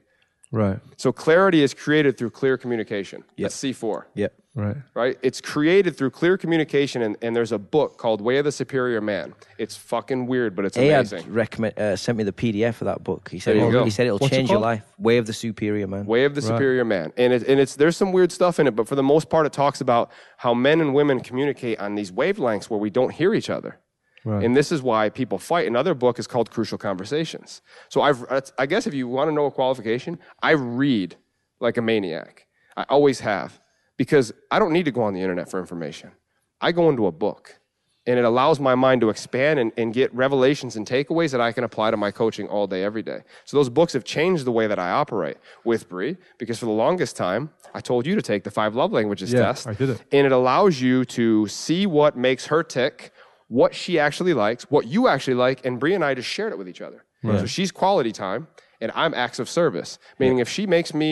[0.52, 0.78] Right.
[0.98, 3.24] So clarity is created through clear communication.
[3.38, 4.34] That's C4 Yep.
[4.54, 4.76] Right.
[4.92, 5.18] right?
[5.22, 9.00] It's created through clear communication, and, and there's a book called Way of the Superior
[9.00, 9.32] Man.
[9.56, 11.32] It's fucking weird, but it's Ayad amazing.
[11.32, 13.30] recommend uh, sent me the PDF of that book.
[13.30, 13.84] He said There you it, go.
[13.84, 14.62] he said it'll What's it change your called?
[14.64, 14.82] life.
[14.98, 16.04] Way of the Superior Man.
[16.04, 18.76] Way of the Superior Man, and it, and it's there's some weird stuff in it,
[18.76, 22.12] but for the most part, it talks about how men and women communicate on these
[22.12, 23.78] wavelengths where we don't hear each other.
[24.24, 24.44] Right.
[24.44, 25.66] And this is why people fight.
[25.66, 27.62] Another book is called Crucial Conversations.
[27.88, 28.24] So I've,
[28.58, 31.16] I guess if you want to know a qualification, I read
[31.60, 32.46] like a maniac.
[32.76, 33.60] I always have
[33.96, 36.12] because I don't need to go on the internet for information.
[36.60, 37.58] I go into a book
[38.06, 41.52] and it allows my mind to expand and, and get revelations and takeaways that I
[41.52, 43.20] can apply to my coaching all day, every day.
[43.44, 46.72] So those books have changed the way that I operate with Bree because for the
[46.72, 49.68] longest time, I told you to take the five love languages Yeah, test.
[49.68, 50.02] I did it.
[50.10, 53.12] And it allows you to see what makes her tick,
[53.58, 56.58] what she actually likes, what you actually like, and Brie and I just shared it
[56.58, 57.04] with each other.
[57.40, 58.48] So she's quality time,
[58.80, 59.98] and I'm acts of service.
[60.18, 61.10] Meaning, if she makes me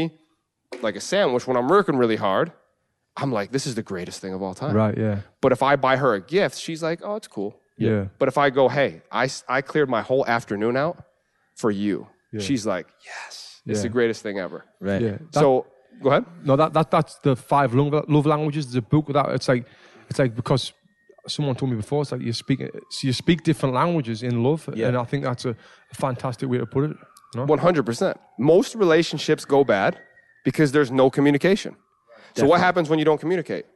[0.83, 2.51] like a sandwich when I'm working really hard,
[3.17, 4.75] I'm like, this is the greatest thing of all time.
[4.75, 4.97] Right.
[4.97, 5.17] Yeah.
[5.41, 7.61] But if I buy her a gift, she's like, oh, it's cool.
[7.79, 8.07] Yeah.
[8.19, 10.97] But if I go, hey, I, I cleared my whole afternoon out
[11.55, 12.07] for you,
[12.39, 13.83] she's like, yes, it's Yeah.
[13.83, 14.65] the greatest thing ever.
[14.81, 15.03] Right.
[15.03, 15.19] Yeah.
[15.33, 15.67] That- so
[16.03, 16.25] go ahead.
[16.45, 18.67] No, that, that that's the five love, love languages.
[18.67, 19.29] There's a book with that.
[19.31, 19.65] It's like
[20.09, 20.73] it's like because
[21.27, 22.03] someone told me before.
[22.03, 22.61] It's like you speak
[22.91, 24.89] so you speak different languages in love, Yeah.
[24.89, 25.57] and I think that's a,
[25.95, 26.97] fantastic way to put it.
[27.35, 28.19] One hundred percent.
[28.39, 29.99] Most relationships go bad
[30.45, 31.77] because there's no communication.
[32.37, 33.67] So what happens when you don't communicate?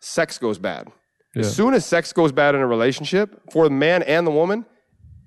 [0.00, 0.88] Sex goes bad.
[1.34, 1.40] Yeah.
[1.40, 4.64] As soon as sex goes bad in a relationship, for the man and the woman,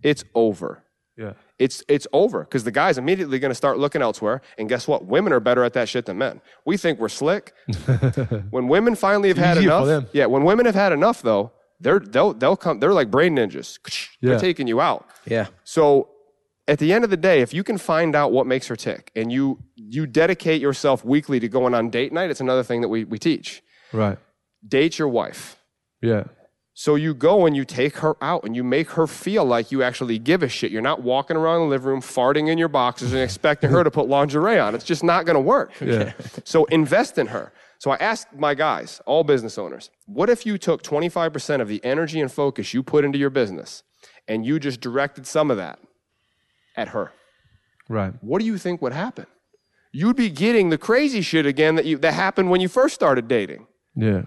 [0.01, 0.83] it's over.
[1.17, 1.33] Yeah.
[1.59, 4.41] It's it's over because the guy's immediately going to start looking elsewhere.
[4.57, 5.05] And guess what?
[5.05, 6.41] Women are better at that shit than men.
[6.65, 7.53] We think we're slick.
[8.49, 10.25] when women finally have had enough, yeah.
[10.25, 12.79] When women have had enough, though, they're they'll they'll come.
[12.79, 13.79] They're like brain ninjas.
[14.21, 15.07] They're taking you out.
[15.25, 15.47] Yeah.
[15.63, 16.09] So
[16.67, 19.11] at the end of the day, if you can find out what makes her tick
[19.15, 22.89] and you you dedicate yourself weekly to going on date night, it's another thing that
[22.89, 23.61] we, we teach.
[23.91, 24.17] Right.
[24.65, 25.57] Date your wife.
[26.01, 26.25] Yeah.
[26.75, 29.83] So you go and you take her out and you make her feel like you
[29.83, 30.71] actually give a shit.
[30.71, 33.91] You're not walking around the living room farting in your boxes and expecting her to
[33.91, 34.73] put lingerie on.
[34.73, 35.71] It's just not going to work.
[35.81, 36.13] Yeah.
[36.43, 37.53] So invest in her.
[37.77, 41.83] So I asked my guys, all business owners, what if you took 25% of the
[41.83, 43.83] energy and focus you put into your business
[44.27, 45.77] and you just directed some of that
[46.75, 47.11] at her?
[47.89, 48.13] Right.
[48.21, 49.27] what do you think would happen?
[49.91, 53.27] You'd be getting the crazy shit again that you that happened when you first started
[53.27, 53.67] dating.
[53.95, 54.23] Yeah.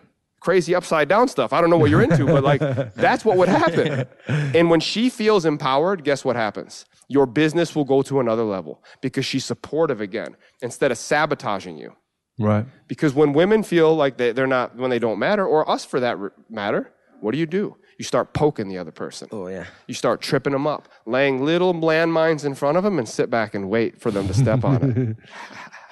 [0.47, 1.53] Crazy upside down stuff.
[1.53, 2.61] I don't know what you're into, but like
[2.95, 4.07] that's what would happen.
[4.55, 6.85] And when she feels empowered, guess what happens?
[7.09, 11.97] Your business will go to another level because she's supportive again instead of sabotaging you.
[12.39, 12.65] Right.
[12.87, 15.99] Because when women feel like they, they're not, when they don't matter, or us for
[15.99, 16.17] that
[16.49, 17.77] matter, what do you do?
[17.99, 19.27] You start poking the other person.
[19.33, 19.67] Oh yeah.
[19.89, 23.57] You start tripping them up, laying little landmines in front of them and sit back
[23.57, 25.17] and wait for them to step on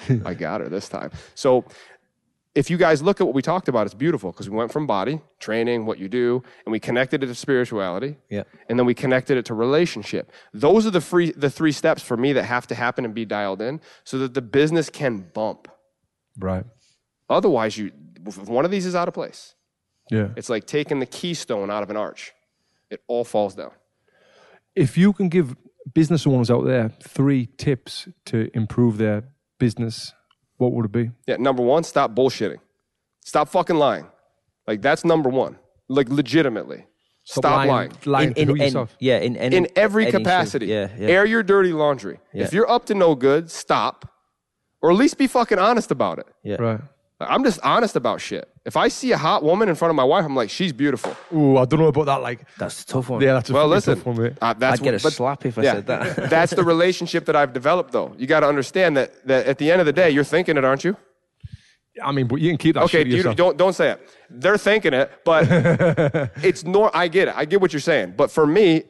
[0.08, 0.20] it.
[0.24, 1.10] I got her this time.
[1.34, 1.64] So
[2.54, 4.86] if you guys look at what we talked about, it's beautiful because we went from
[4.86, 8.16] body, training, what you do, and we connected it to spirituality.
[8.30, 8.44] Yeah.
[8.68, 10.30] And then we connected it to relationship.
[10.52, 13.24] Those are the free the three steps for me that have to happen and be
[13.24, 15.68] dialed in so that the business can bump.
[16.38, 16.64] Right.
[17.28, 17.90] Otherwise, you
[18.26, 19.54] if one of these is out of place.
[20.10, 20.28] Yeah.
[20.36, 22.32] It's like taking the keystone out of an arch.
[22.90, 23.72] It all falls down.
[24.76, 25.56] If you can give
[25.92, 29.24] business owners out there three tips to improve their
[29.58, 30.12] business,
[30.56, 31.10] what would it be?
[31.26, 32.58] Yeah, number one, stop bullshitting.
[33.24, 34.06] Stop fucking lying.
[34.66, 35.58] Like that's number one.
[35.88, 36.86] Like legitimately.
[37.24, 37.92] Stop, lying.
[38.04, 38.94] Lying to who yourself.
[39.00, 40.66] yeah, in any, In every any capacity.
[40.66, 41.08] Yeah, yeah.
[41.08, 42.20] Air your dirty laundry.
[42.34, 42.44] Yeah.
[42.44, 44.10] If you're up to no good, stop.
[44.82, 46.26] Or at least be fucking honest about it.
[46.42, 46.56] yeah.
[46.56, 46.80] Right.
[47.20, 48.48] I'm just honest about shit.
[48.64, 51.16] If I see a hot woman in front of my wife, I'm like, she's beautiful.
[51.32, 52.22] Ooh, I don't know about that.
[52.22, 53.20] Like, That's a tough one.
[53.22, 54.32] yeah, that's a Well, fucking listen, tough one, mate.
[54.42, 56.30] uh, that's I'd get what- a but- slap if I yeah, said that.
[56.30, 58.14] that's the relationship that I've developed, though.
[58.18, 60.64] You got to understand that, that at the end of the day, you're thinking it,
[60.64, 60.96] aren't you?
[62.02, 63.36] I mean, but you can keep that Okay, shit to you, yourself.
[63.36, 64.08] don't don't say it.
[64.28, 65.46] They're thinking it, but
[66.42, 66.90] it's nor.
[66.94, 67.34] I get it.
[67.36, 68.14] I get what you're saying.
[68.16, 68.82] But for me,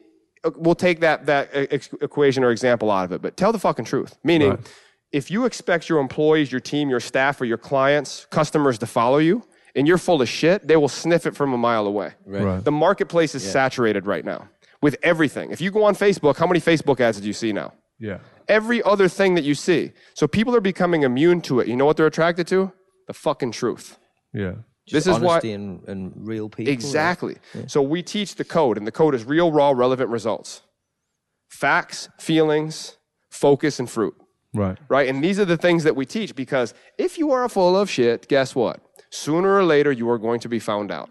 [0.43, 3.21] uh, we'll take that that ex- equation or example out of it.
[3.21, 4.17] But tell the fucking truth.
[4.23, 4.73] Meaning, Right.
[5.15, 9.17] If you expect your employees, your team, your staff, or your clients, customers to follow
[9.29, 9.43] you,
[9.75, 12.09] and you're full of shit, they will sniff it from a mile away.
[12.25, 12.63] Right.
[12.63, 14.49] The marketplace is saturated right now
[14.81, 15.51] with everything.
[15.51, 17.71] If you go on Facebook, how many Facebook ads do you see now?
[17.97, 18.19] Yeah.
[18.49, 19.93] every other thing that you see.
[20.15, 21.67] So people are becoming immune to it.
[21.69, 22.73] You know what they're attracted to?
[23.07, 23.97] The fucking truth.
[24.33, 24.55] Yeah.
[24.91, 26.73] this is why honesty and, and real people.
[26.73, 27.37] exactly.
[27.67, 30.61] So we teach the code, and the code is real, raw, relevant results.
[31.47, 32.97] facts, feelings,
[33.29, 34.15] focus, and fruit.
[34.55, 34.77] Right.
[34.89, 35.07] Right?
[35.09, 38.27] And these are the things that we teach because if you are full of shit,
[38.27, 38.79] guess what?
[39.11, 41.09] Sooner or later, you are going to be found out.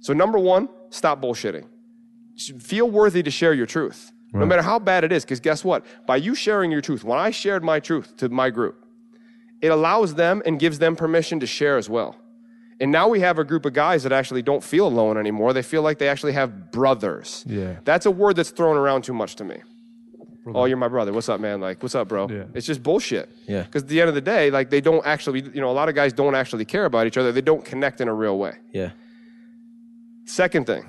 [0.00, 1.66] So, number one, stop bullshitting.
[2.60, 5.24] Feel worthy to share your truth, no matter how bad it is.
[5.24, 5.84] Because guess what?
[6.06, 8.76] By you sharing your truth, when I shared my truth to my group,
[9.60, 12.16] it allows them and gives them permission to share as well.
[12.80, 15.52] And now we have a group of guys that actually don't feel alone anymore.
[15.52, 17.44] They feel like they actually have brothers.
[17.46, 17.76] Yeah.
[17.84, 19.60] That's a word that's thrown around too much to me.
[20.46, 21.12] Oh, you're my brother.
[21.12, 21.60] What's up, man?
[21.60, 22.28] Like, what's up, bro?
[22.28, 22.44] Yeah.
[22.54, 23.28] It's just bullshit.
[23.46, 23.62] Yeah.
[23.62, 25.88] Because at the end of the day, like, they don't actually, you know, a lot
[25.88, 27.30] of guys don't actually care about each other.
[27.30, 28.54] They don't connect in a real way.
[28.72, 28.90] Yeah.
[30.24, 30.86] Second thing,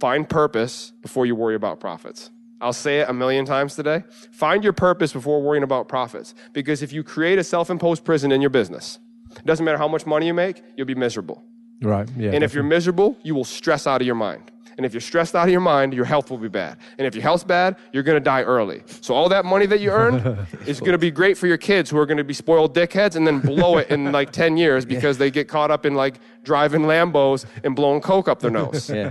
[0.00, 2.30] find purpose before you worry about profits.
[2.60, 4.02] I'll say it a million times today.
[4.32, 6.34] Find your purpose before worrying about profits.
[6.52, 8.98] Because if you create a self imposed prison in your business,
[9.36, 11.44] it doesn't matter how much money you make, you'll be miserable.
[11.80, 12.08] Right.
[12.16, 12.32] Yeah.
[12.32, 14.50] And if you're miserable, you will stress out of your mind.
[14.78, 16.78] And if you're stressed out of your mind, your health will be bad.
[16.98, 18.84] And if your health's bad, you're going to die early.
[19.00, 21.90] So all that money that you earned is going to be great for your kids
[21.90, 24.84] who are going to be spoiled dickheads and then blow it in like 10 years
[24.94, 28.88] because they get caught up in like driving Lambos and blowing coke up their nose.
[28.88, 29.10] Yeah.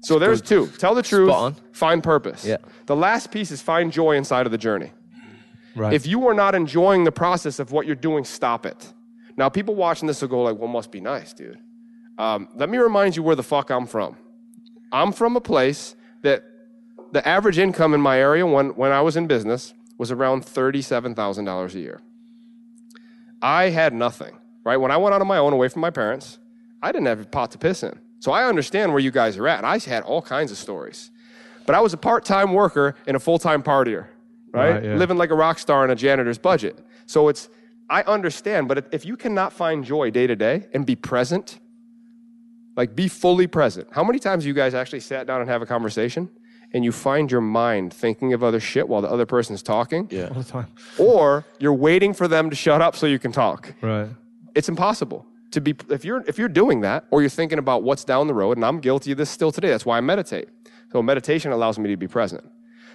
[0.00, 0.68] So there's two.
[0.78, 1.30] Tell the truth.
[1.30, 1.56] Spot on.
[1.72, 2.44] Find purpose.
[2.44, 2.58] Yeah.
[2.86, 4.92] The last piece is find joy inside of the journey.
[5.74, 5.92] right.
[5.92, 8.92] If you are not enjoying the process of what you're doing, stop it.
[9.36, 11.58] Now, people watching this will go like, "Well, must be nice, dude."
[12.16, 14.16] Um, let me remind you where the fuck I'm from.
[14.92, 16.44] I'm from a place that
[17.12, 21.74] the average income in my area when, when I was in business was around $37,000
[21.74, 22.00] a year.
[23.40, 24.76] I had nothing, right?
[24.76, 26.38] When I went out on my own away from my parents,
[26.82, 27.98] I didn't have a pot to piss in.
[28.20, 29.58] So I understand where you guys are at.
[29.58, 31.10] And I had all kinds of stories.
[31.66, 34.06] But I was a part time worker and a full time partier,
[34.52, 34.72] right?
[34.72, 34.94] Right, yeah.
[34.94, 36.78] Living like a rock star on a janitor's budget.
[37.06, 37.48] So it's,
[37.90, 41.58] I understand, but if you cannot find joy day to day and be present,
[42.78, 43.88] like be fully present.
[43.90, 46.30] How many times have you guys actually sat down and have a conversation
[46.72, 50.06] and you find your mind thinking of other shit while the other person's talking?
[50.10, 50.28] Yeah.
[50.28, 50.68] all the time.
[50.98, 53.74] Or you're waiting for them to shut up so you can talk.
[53.82, 54.08] Right.
[54.54, 58.04] It's impossible to be if you're if you're doing that or you're thinking about what's
[58.04, 59.68] down the road and I'm guilty of this still today.
[59.70, 60.48] That's why I meditate.
[60.92, 62.44] So meditation allows me to be present.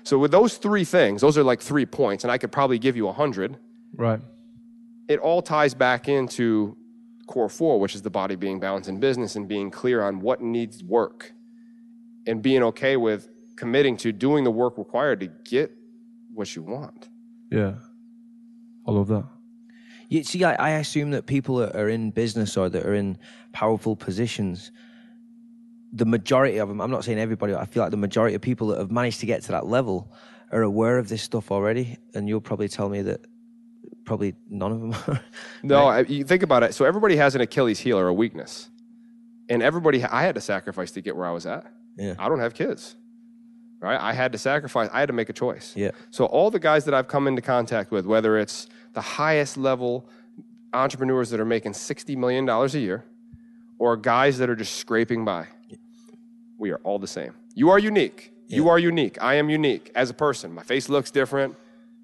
[0.04, 2.96] So with those three things, those are like three points and I could probably give
[2.96, 3.58] you a 100
[3.96, 4.20] Right.
[5.10, 6.78] it all ties back into
[7.28, 10.42] core four, which is the body being balanced in business and being clear on what
[10.42, 11.34] needs work
[12.28, 15.72] and being okay with committing to doing the work required to get
[16.34, 17.10] what you want.
[17.52, 17.76] Yeah.
[18.88, 19.26] I love that.
[20.10, 23.18] You see, I, I assume that people that are in business or that are in
[23.52, 24.72] powerful positions,
[25.92, 28.68] the majority of them, I'm not saying everybody, I feel like the majority of people
[28.68, 30.12] that have managed to get to that level
[30.52, 31.98] are aware of this stuff already.
[32.14, 33.22] And you'll probably tell me that
[34.06, 35.22] probably none of them are.
[35.64, 36.74] No, I, you think about it.
[36.74, 38.70] So everybody has an Achilles heel or a weakness.
[39.50, 41.66] And everybody, I had to sacrifice to get where I was at.
[41.98, 42.16] Yeah.
[42.18, 42.96] I don't have kids,
[43.80, 44.00] right?
[44.00, 44.90] I had to sacrifice.
[44.94, 45.74] I had to make a choice.
[45.76, 45.92] Yeah.
[46.12, 50.10] So all the guys that I've come into contact with, whether it's the highest level
[50.74, 53.04] entrepreneurs that are making $60 million a year
[53.78, 55.48] or guys that are just scraping by,
[56.58, 57.34] we are all the same.
[57.54, 58.32] You are unique.
[58.48, 59.18] You are unique.
[59.22, 60.54] I am unique as a person.
[60.54, 61.56] My face looks different.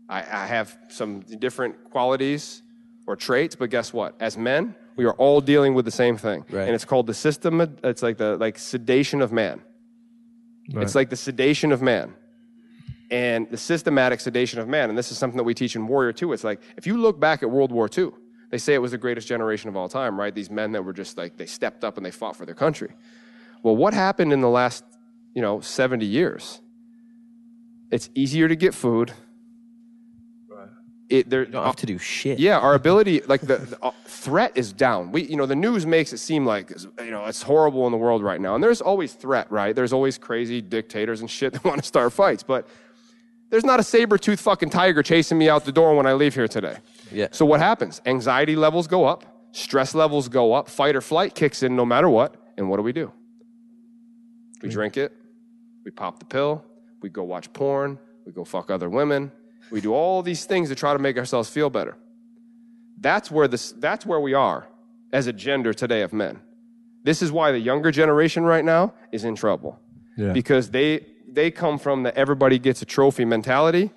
[0.10, 2.64] I, I have some different qualities
[3.08, 4.16] or traits, but guess what?
[4.20, 6.44] As men, we are all dealing with the same thing.
[6.50, 6.64] Right.
[6.64, 9.62] And it's called the system, it's like the like sedation of man.
[10.74, 10.84] Right.
[10.84, 12.16] It's like the sedation of man
[13.12, 14.90] and the systematic sedation of man.
[14.90, 16.34] And this is something that we teach in Warrior too.
[16.34, 18.12] It's like if you look back at World War II,
[18.52, 20.34] they say it was the greatest generation of all time, right?
[20.34, 22.90] These men that were just like they stepped up and they fought for their country.
[23.64, 24.84] Well, what happened in the last,
[25.34, 26.62] you know, 70 years?
[27.92, 29.14] It's easier to get food.
[31.10, 32.38] It, there, You don't have to do shit.
[32.38, 35.12] yeah, our ability, like the, the uh, threat is down.
[35.12, 36.70] We, you know, the news makes it seem like,
[37.04, 38.54] you know, it's horrible in the world right now.
[38.54, 39.76] And there's always threat, right?
[39.76, 42.44] There's always crazy dictators and shit that want to start fights.
[42.44, 42.68] But
[43.50, 46.48] there's not a saber-toothed fucking tiger chasing me out the door when I leave here
[46.48, 46.78] today.
[47.12, 47.30] Yeah.
[47.32, 48.02] So what happens?
[48.06, 52.08] Anxiety levels go up, stress levels go up, fight or flight kicks in no matter
[52.08, 52.36] what.
[52.58, 53.12] And what do we do?
[54.62, 55.14] We drink it,
[55.86, 56.64] we pop the pill,
[57.02, 59.32] we go watch porn, we go fuck other women,
[59.72, 61.98] we do all these things to try to make ourselves feel better.
[63.00, 64.68] That's where this that's where we are
[65.14, 66.40] as a gender today of men.
[67.04, 69.80] This is why the younger generation right now is in trouble.
[70.18, 70.34] Yeah.
[70.34, 73.92] Because they they come from the everybody gets a trophy mentality.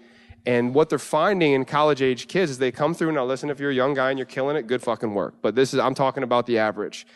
[0.44, 3.12] And what they're finding in college age kids is they come through.
[3.12, 5.34] Now, listen, if you're a young guy and you're killing it, good fucking work.
[5.40, 7.06] But this is, I'm talking about the average.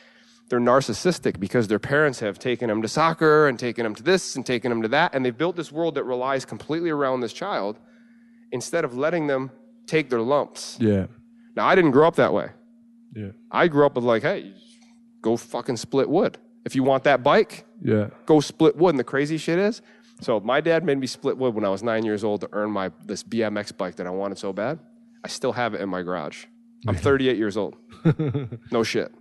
[0.49, 4.37] They're narcissistic because their parents have taken them to soccer and taken them to this
[4.37, 5.13] and taken them to that.
[5.13, 7.79] And they've built this world that relies completely around this child
[8.53, 9.51] instead of letting them
[9.87, 10.77] take their lumps.
[10.81, 11.07] yeah.
[11.57, 12.51] Now, I didn't grow up that way.
[13.15, 13.31] Yeah.
[13.51, 14.53] I grew up with like, hey,
[15.23, 16.37] go fucking split wood.
[16.67, 18.09] If you want that bike, Yeah.
[18.27, 18.91] go split wood.
[18.91, 19.81] And the crazy shit is,
[20.21, 22.71] So my dad made me split wood when I was nine years old to earn
[22.71, 24.79] my this BMX bike that I wanted so bad.
[25.25, 26.45] I still have it in my garage.
[26.89, 27.77] I'm 38 years old.
[28.71, 29.13] no shit.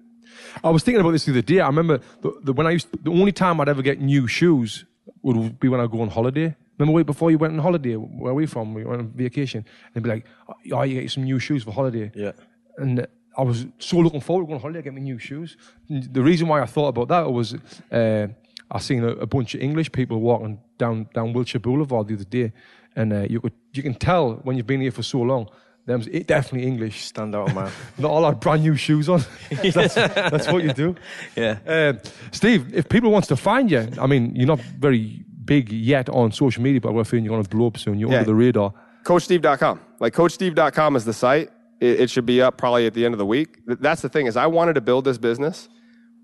[0.63, 1.59] I was thinking about this the other day.
[1.61, 4.85] I remember the, the, when I used the only time I'd ever get new shoes
[5.21, 6.55] would be when I go on holiday.
[6.77, 7.95] Remember way before you went on holiday?
[7.95, 8.73] Where are we from?
[8.73, 9.65] We went on vacation.
[9.93, 10.25] And they'd be like,
[10.71, 12.33] "Oh, you get some new shoes for holiday." Yeah.
[12.77, 13.07] And
[13.37, 15.57] I was so looking forward to going on holiday, get me new shoes.
[15.89, 17.55] And the reason why I thought about that was
[17.91, 18.27] uh,
[18.71, 22.23] I seen a, a bunch of English people walking down down Wilshire Boulevard the other
[22.23, 22.53] day,
[22.95, 25.49] and uh, you could you can tell when you've been here for so long.
[25.85, 27.05] Them's it definitely English.
[27.05, 27.71] Stand out, man.
[27.99, 29.23] Not all our brand new shoes on.
[29.49, 30.95] that's, that's what you do.
[31.35, 31.59] yeah.
[31.67, 31.93] Uh,
[32.31, 36.31] Steve, if people wants to find you, I mean, you're not very big yet on
[36.31, 37.99] social media, but we're feeling you're going to blow up soon.
[37.99, 38.17] You're Yeah.
[38.19, 38.73] under the radar.
[39.03, 39.79] CoachSteve.com.
[39.99, 41.51] Like CoachSteve.com is the site.
[41.79, 43.59] It, it should be up probably at the end of the week.
[43.67, 45.69] That's the thing is I wanted to build this business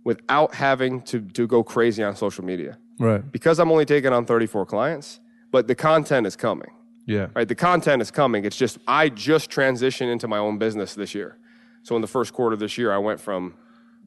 [0.04, 2.78] without having to, to go crazy on social media.
[3.00, 3.30] Right.
[3.32, 5.20] Because I'm only taking on 34 clients,
[5.52, 6.72] but the content is coming.
[7.06, 7.28] Yeah.
[7.36, 7.48] right?
[7.48, 8.46] The content is coming.
[8.46, 11.38] It's just I just transitioned into my own business this year.
[11.84, 13.56] So in the first quarter of this year, I went from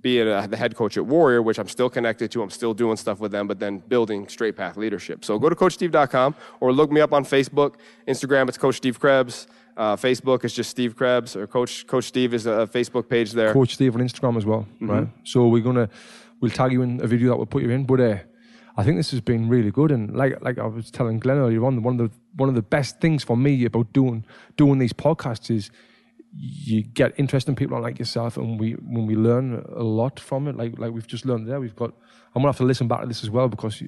[0.04, 2.42] being a, the head coach at Warrior, which I'm still connected to.
[2.42, 5.24] I'm still doing stuff with them, but then building straight path leadership.
[5.24, 7.76] So go to CoachSteve.com or look me up on Facebook,
[8.06, 8.46] Instagram.
[8.50, 9.46] It's Coach Steve Krebs.
[9.78, 13.52] Uh, Facebook is just Steve Krebs, or Coach Coach Steve is a Facebook page there.
[13.52, 15.08] Coach Steve on Instagram as well, right?
[15.24, 15.88] So we're gonna
[16.40, 17.84] we'll tag you in a video that we'll put you in.
[17.84, 18.18] But uh,
[18.76, 21.64] I think this has been really good, and like like I was telling Glenn earlier
[21.64, 24.24] on, one of the one of the best things for me about doing
[24.56, 25.70] doing these podcasts is
[26.36, 30.56] you get interesting people like yourself, and we when we learn a lot from it,
[30.56, 31.60] like like we've just learned there.
[31.60, 31.90] We've got
[32.34, 33.82] I'm gonna have to listen back to this as well because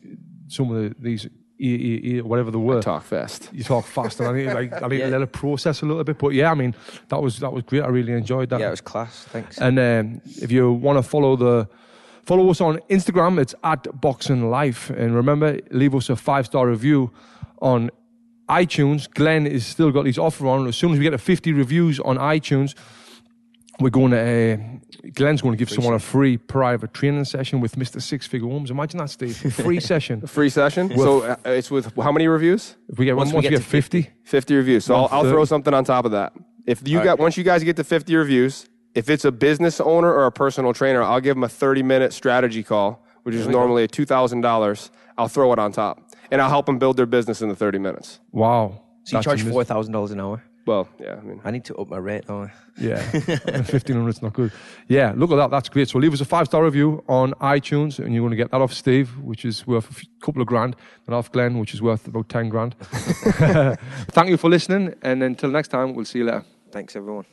[0.49, 1.27] some of the, these
[1.59, 3.51] e, e, e, whatever the word Talk fast.
[3.53, 5.07] you talk fast, and I need like I need Yeah.
[5.07, 6.19] to let it process a little bit.
[6.19, 6.75] But yeah, I mean
[7.09, 7.83] that was that was great.
[7.83, 8.61] I really enjoyed that.
[8.61, 9.25] Yeah, it was class.
[9.31, 9.59] Thanks.
[9.59, 11.69] And um, if you want to follow the
[12.25, 14.91] follow us on Instagram, it's at Boxing Life.
[14.91, 17.11] And remember, leave us a five star review
[17.61, 17.91] on
[18.49, 19.11] iTunes.
[19.13, 20.67] Glenn is still got his offer on.
[20.67, 22.75] As soon as we get to 50 reviews on iTunes,
[23.81, 24.55] we're going to.
[24.55, 28.01] Uh, Glenn's going to give someone a free private training session with Mr.
[28.01, 28.71] Six Figure Homes.
[28.71, 29.37] Imagine that, Steve.
[29.55, 30.27] Free session.
[30.27, 30.97] Free session.
[30.97, 32.75] so uh, it's with how many reviews?
[32.89, 34.85] If we get Once once, we we get get, to 50, 50 reviews.
[34.85, 36.33] So I'll, I'll throw something on top of that.
[36.67, 40.13] If you got once you guys get to 50 reviews, if it's a business owner
[40.13, 43.85] or a personal trainer, I'll give them a 30 minute strategy call, which is normally
[43.85, 44.91] a $2,000.
[45.19, 47.79] I'll throw it on top, and I'll help them build their business in the 30
[47.79, 48.21] minutes.
[48.33, 48.81] wow.
[49.05, 50.43] so you charge four thousand dollars an hour.
[50.67, 52.53] Well, yeah, I mean, I need to up my rate, don't I?
[52.77, 53.01] Yeah,
[53.63, 54.51] fifteen hundred is not good.
[54.89, 55.51] Yeah, look at that.
[55.53, 55.89] That's great.
[55.89, 58.61] So leave us a five star review on iTunes, and you're going to get that
[58.61, 60.75] off Steve, which is worth a f- couple of grand,
[61.07, 62.75] and off Glenn, which is worth about ten grand.
[64.11, 66.45] Thank you for listening, and until next time, we'll see you later.
[66.73, 67.27] Thanks, everyone.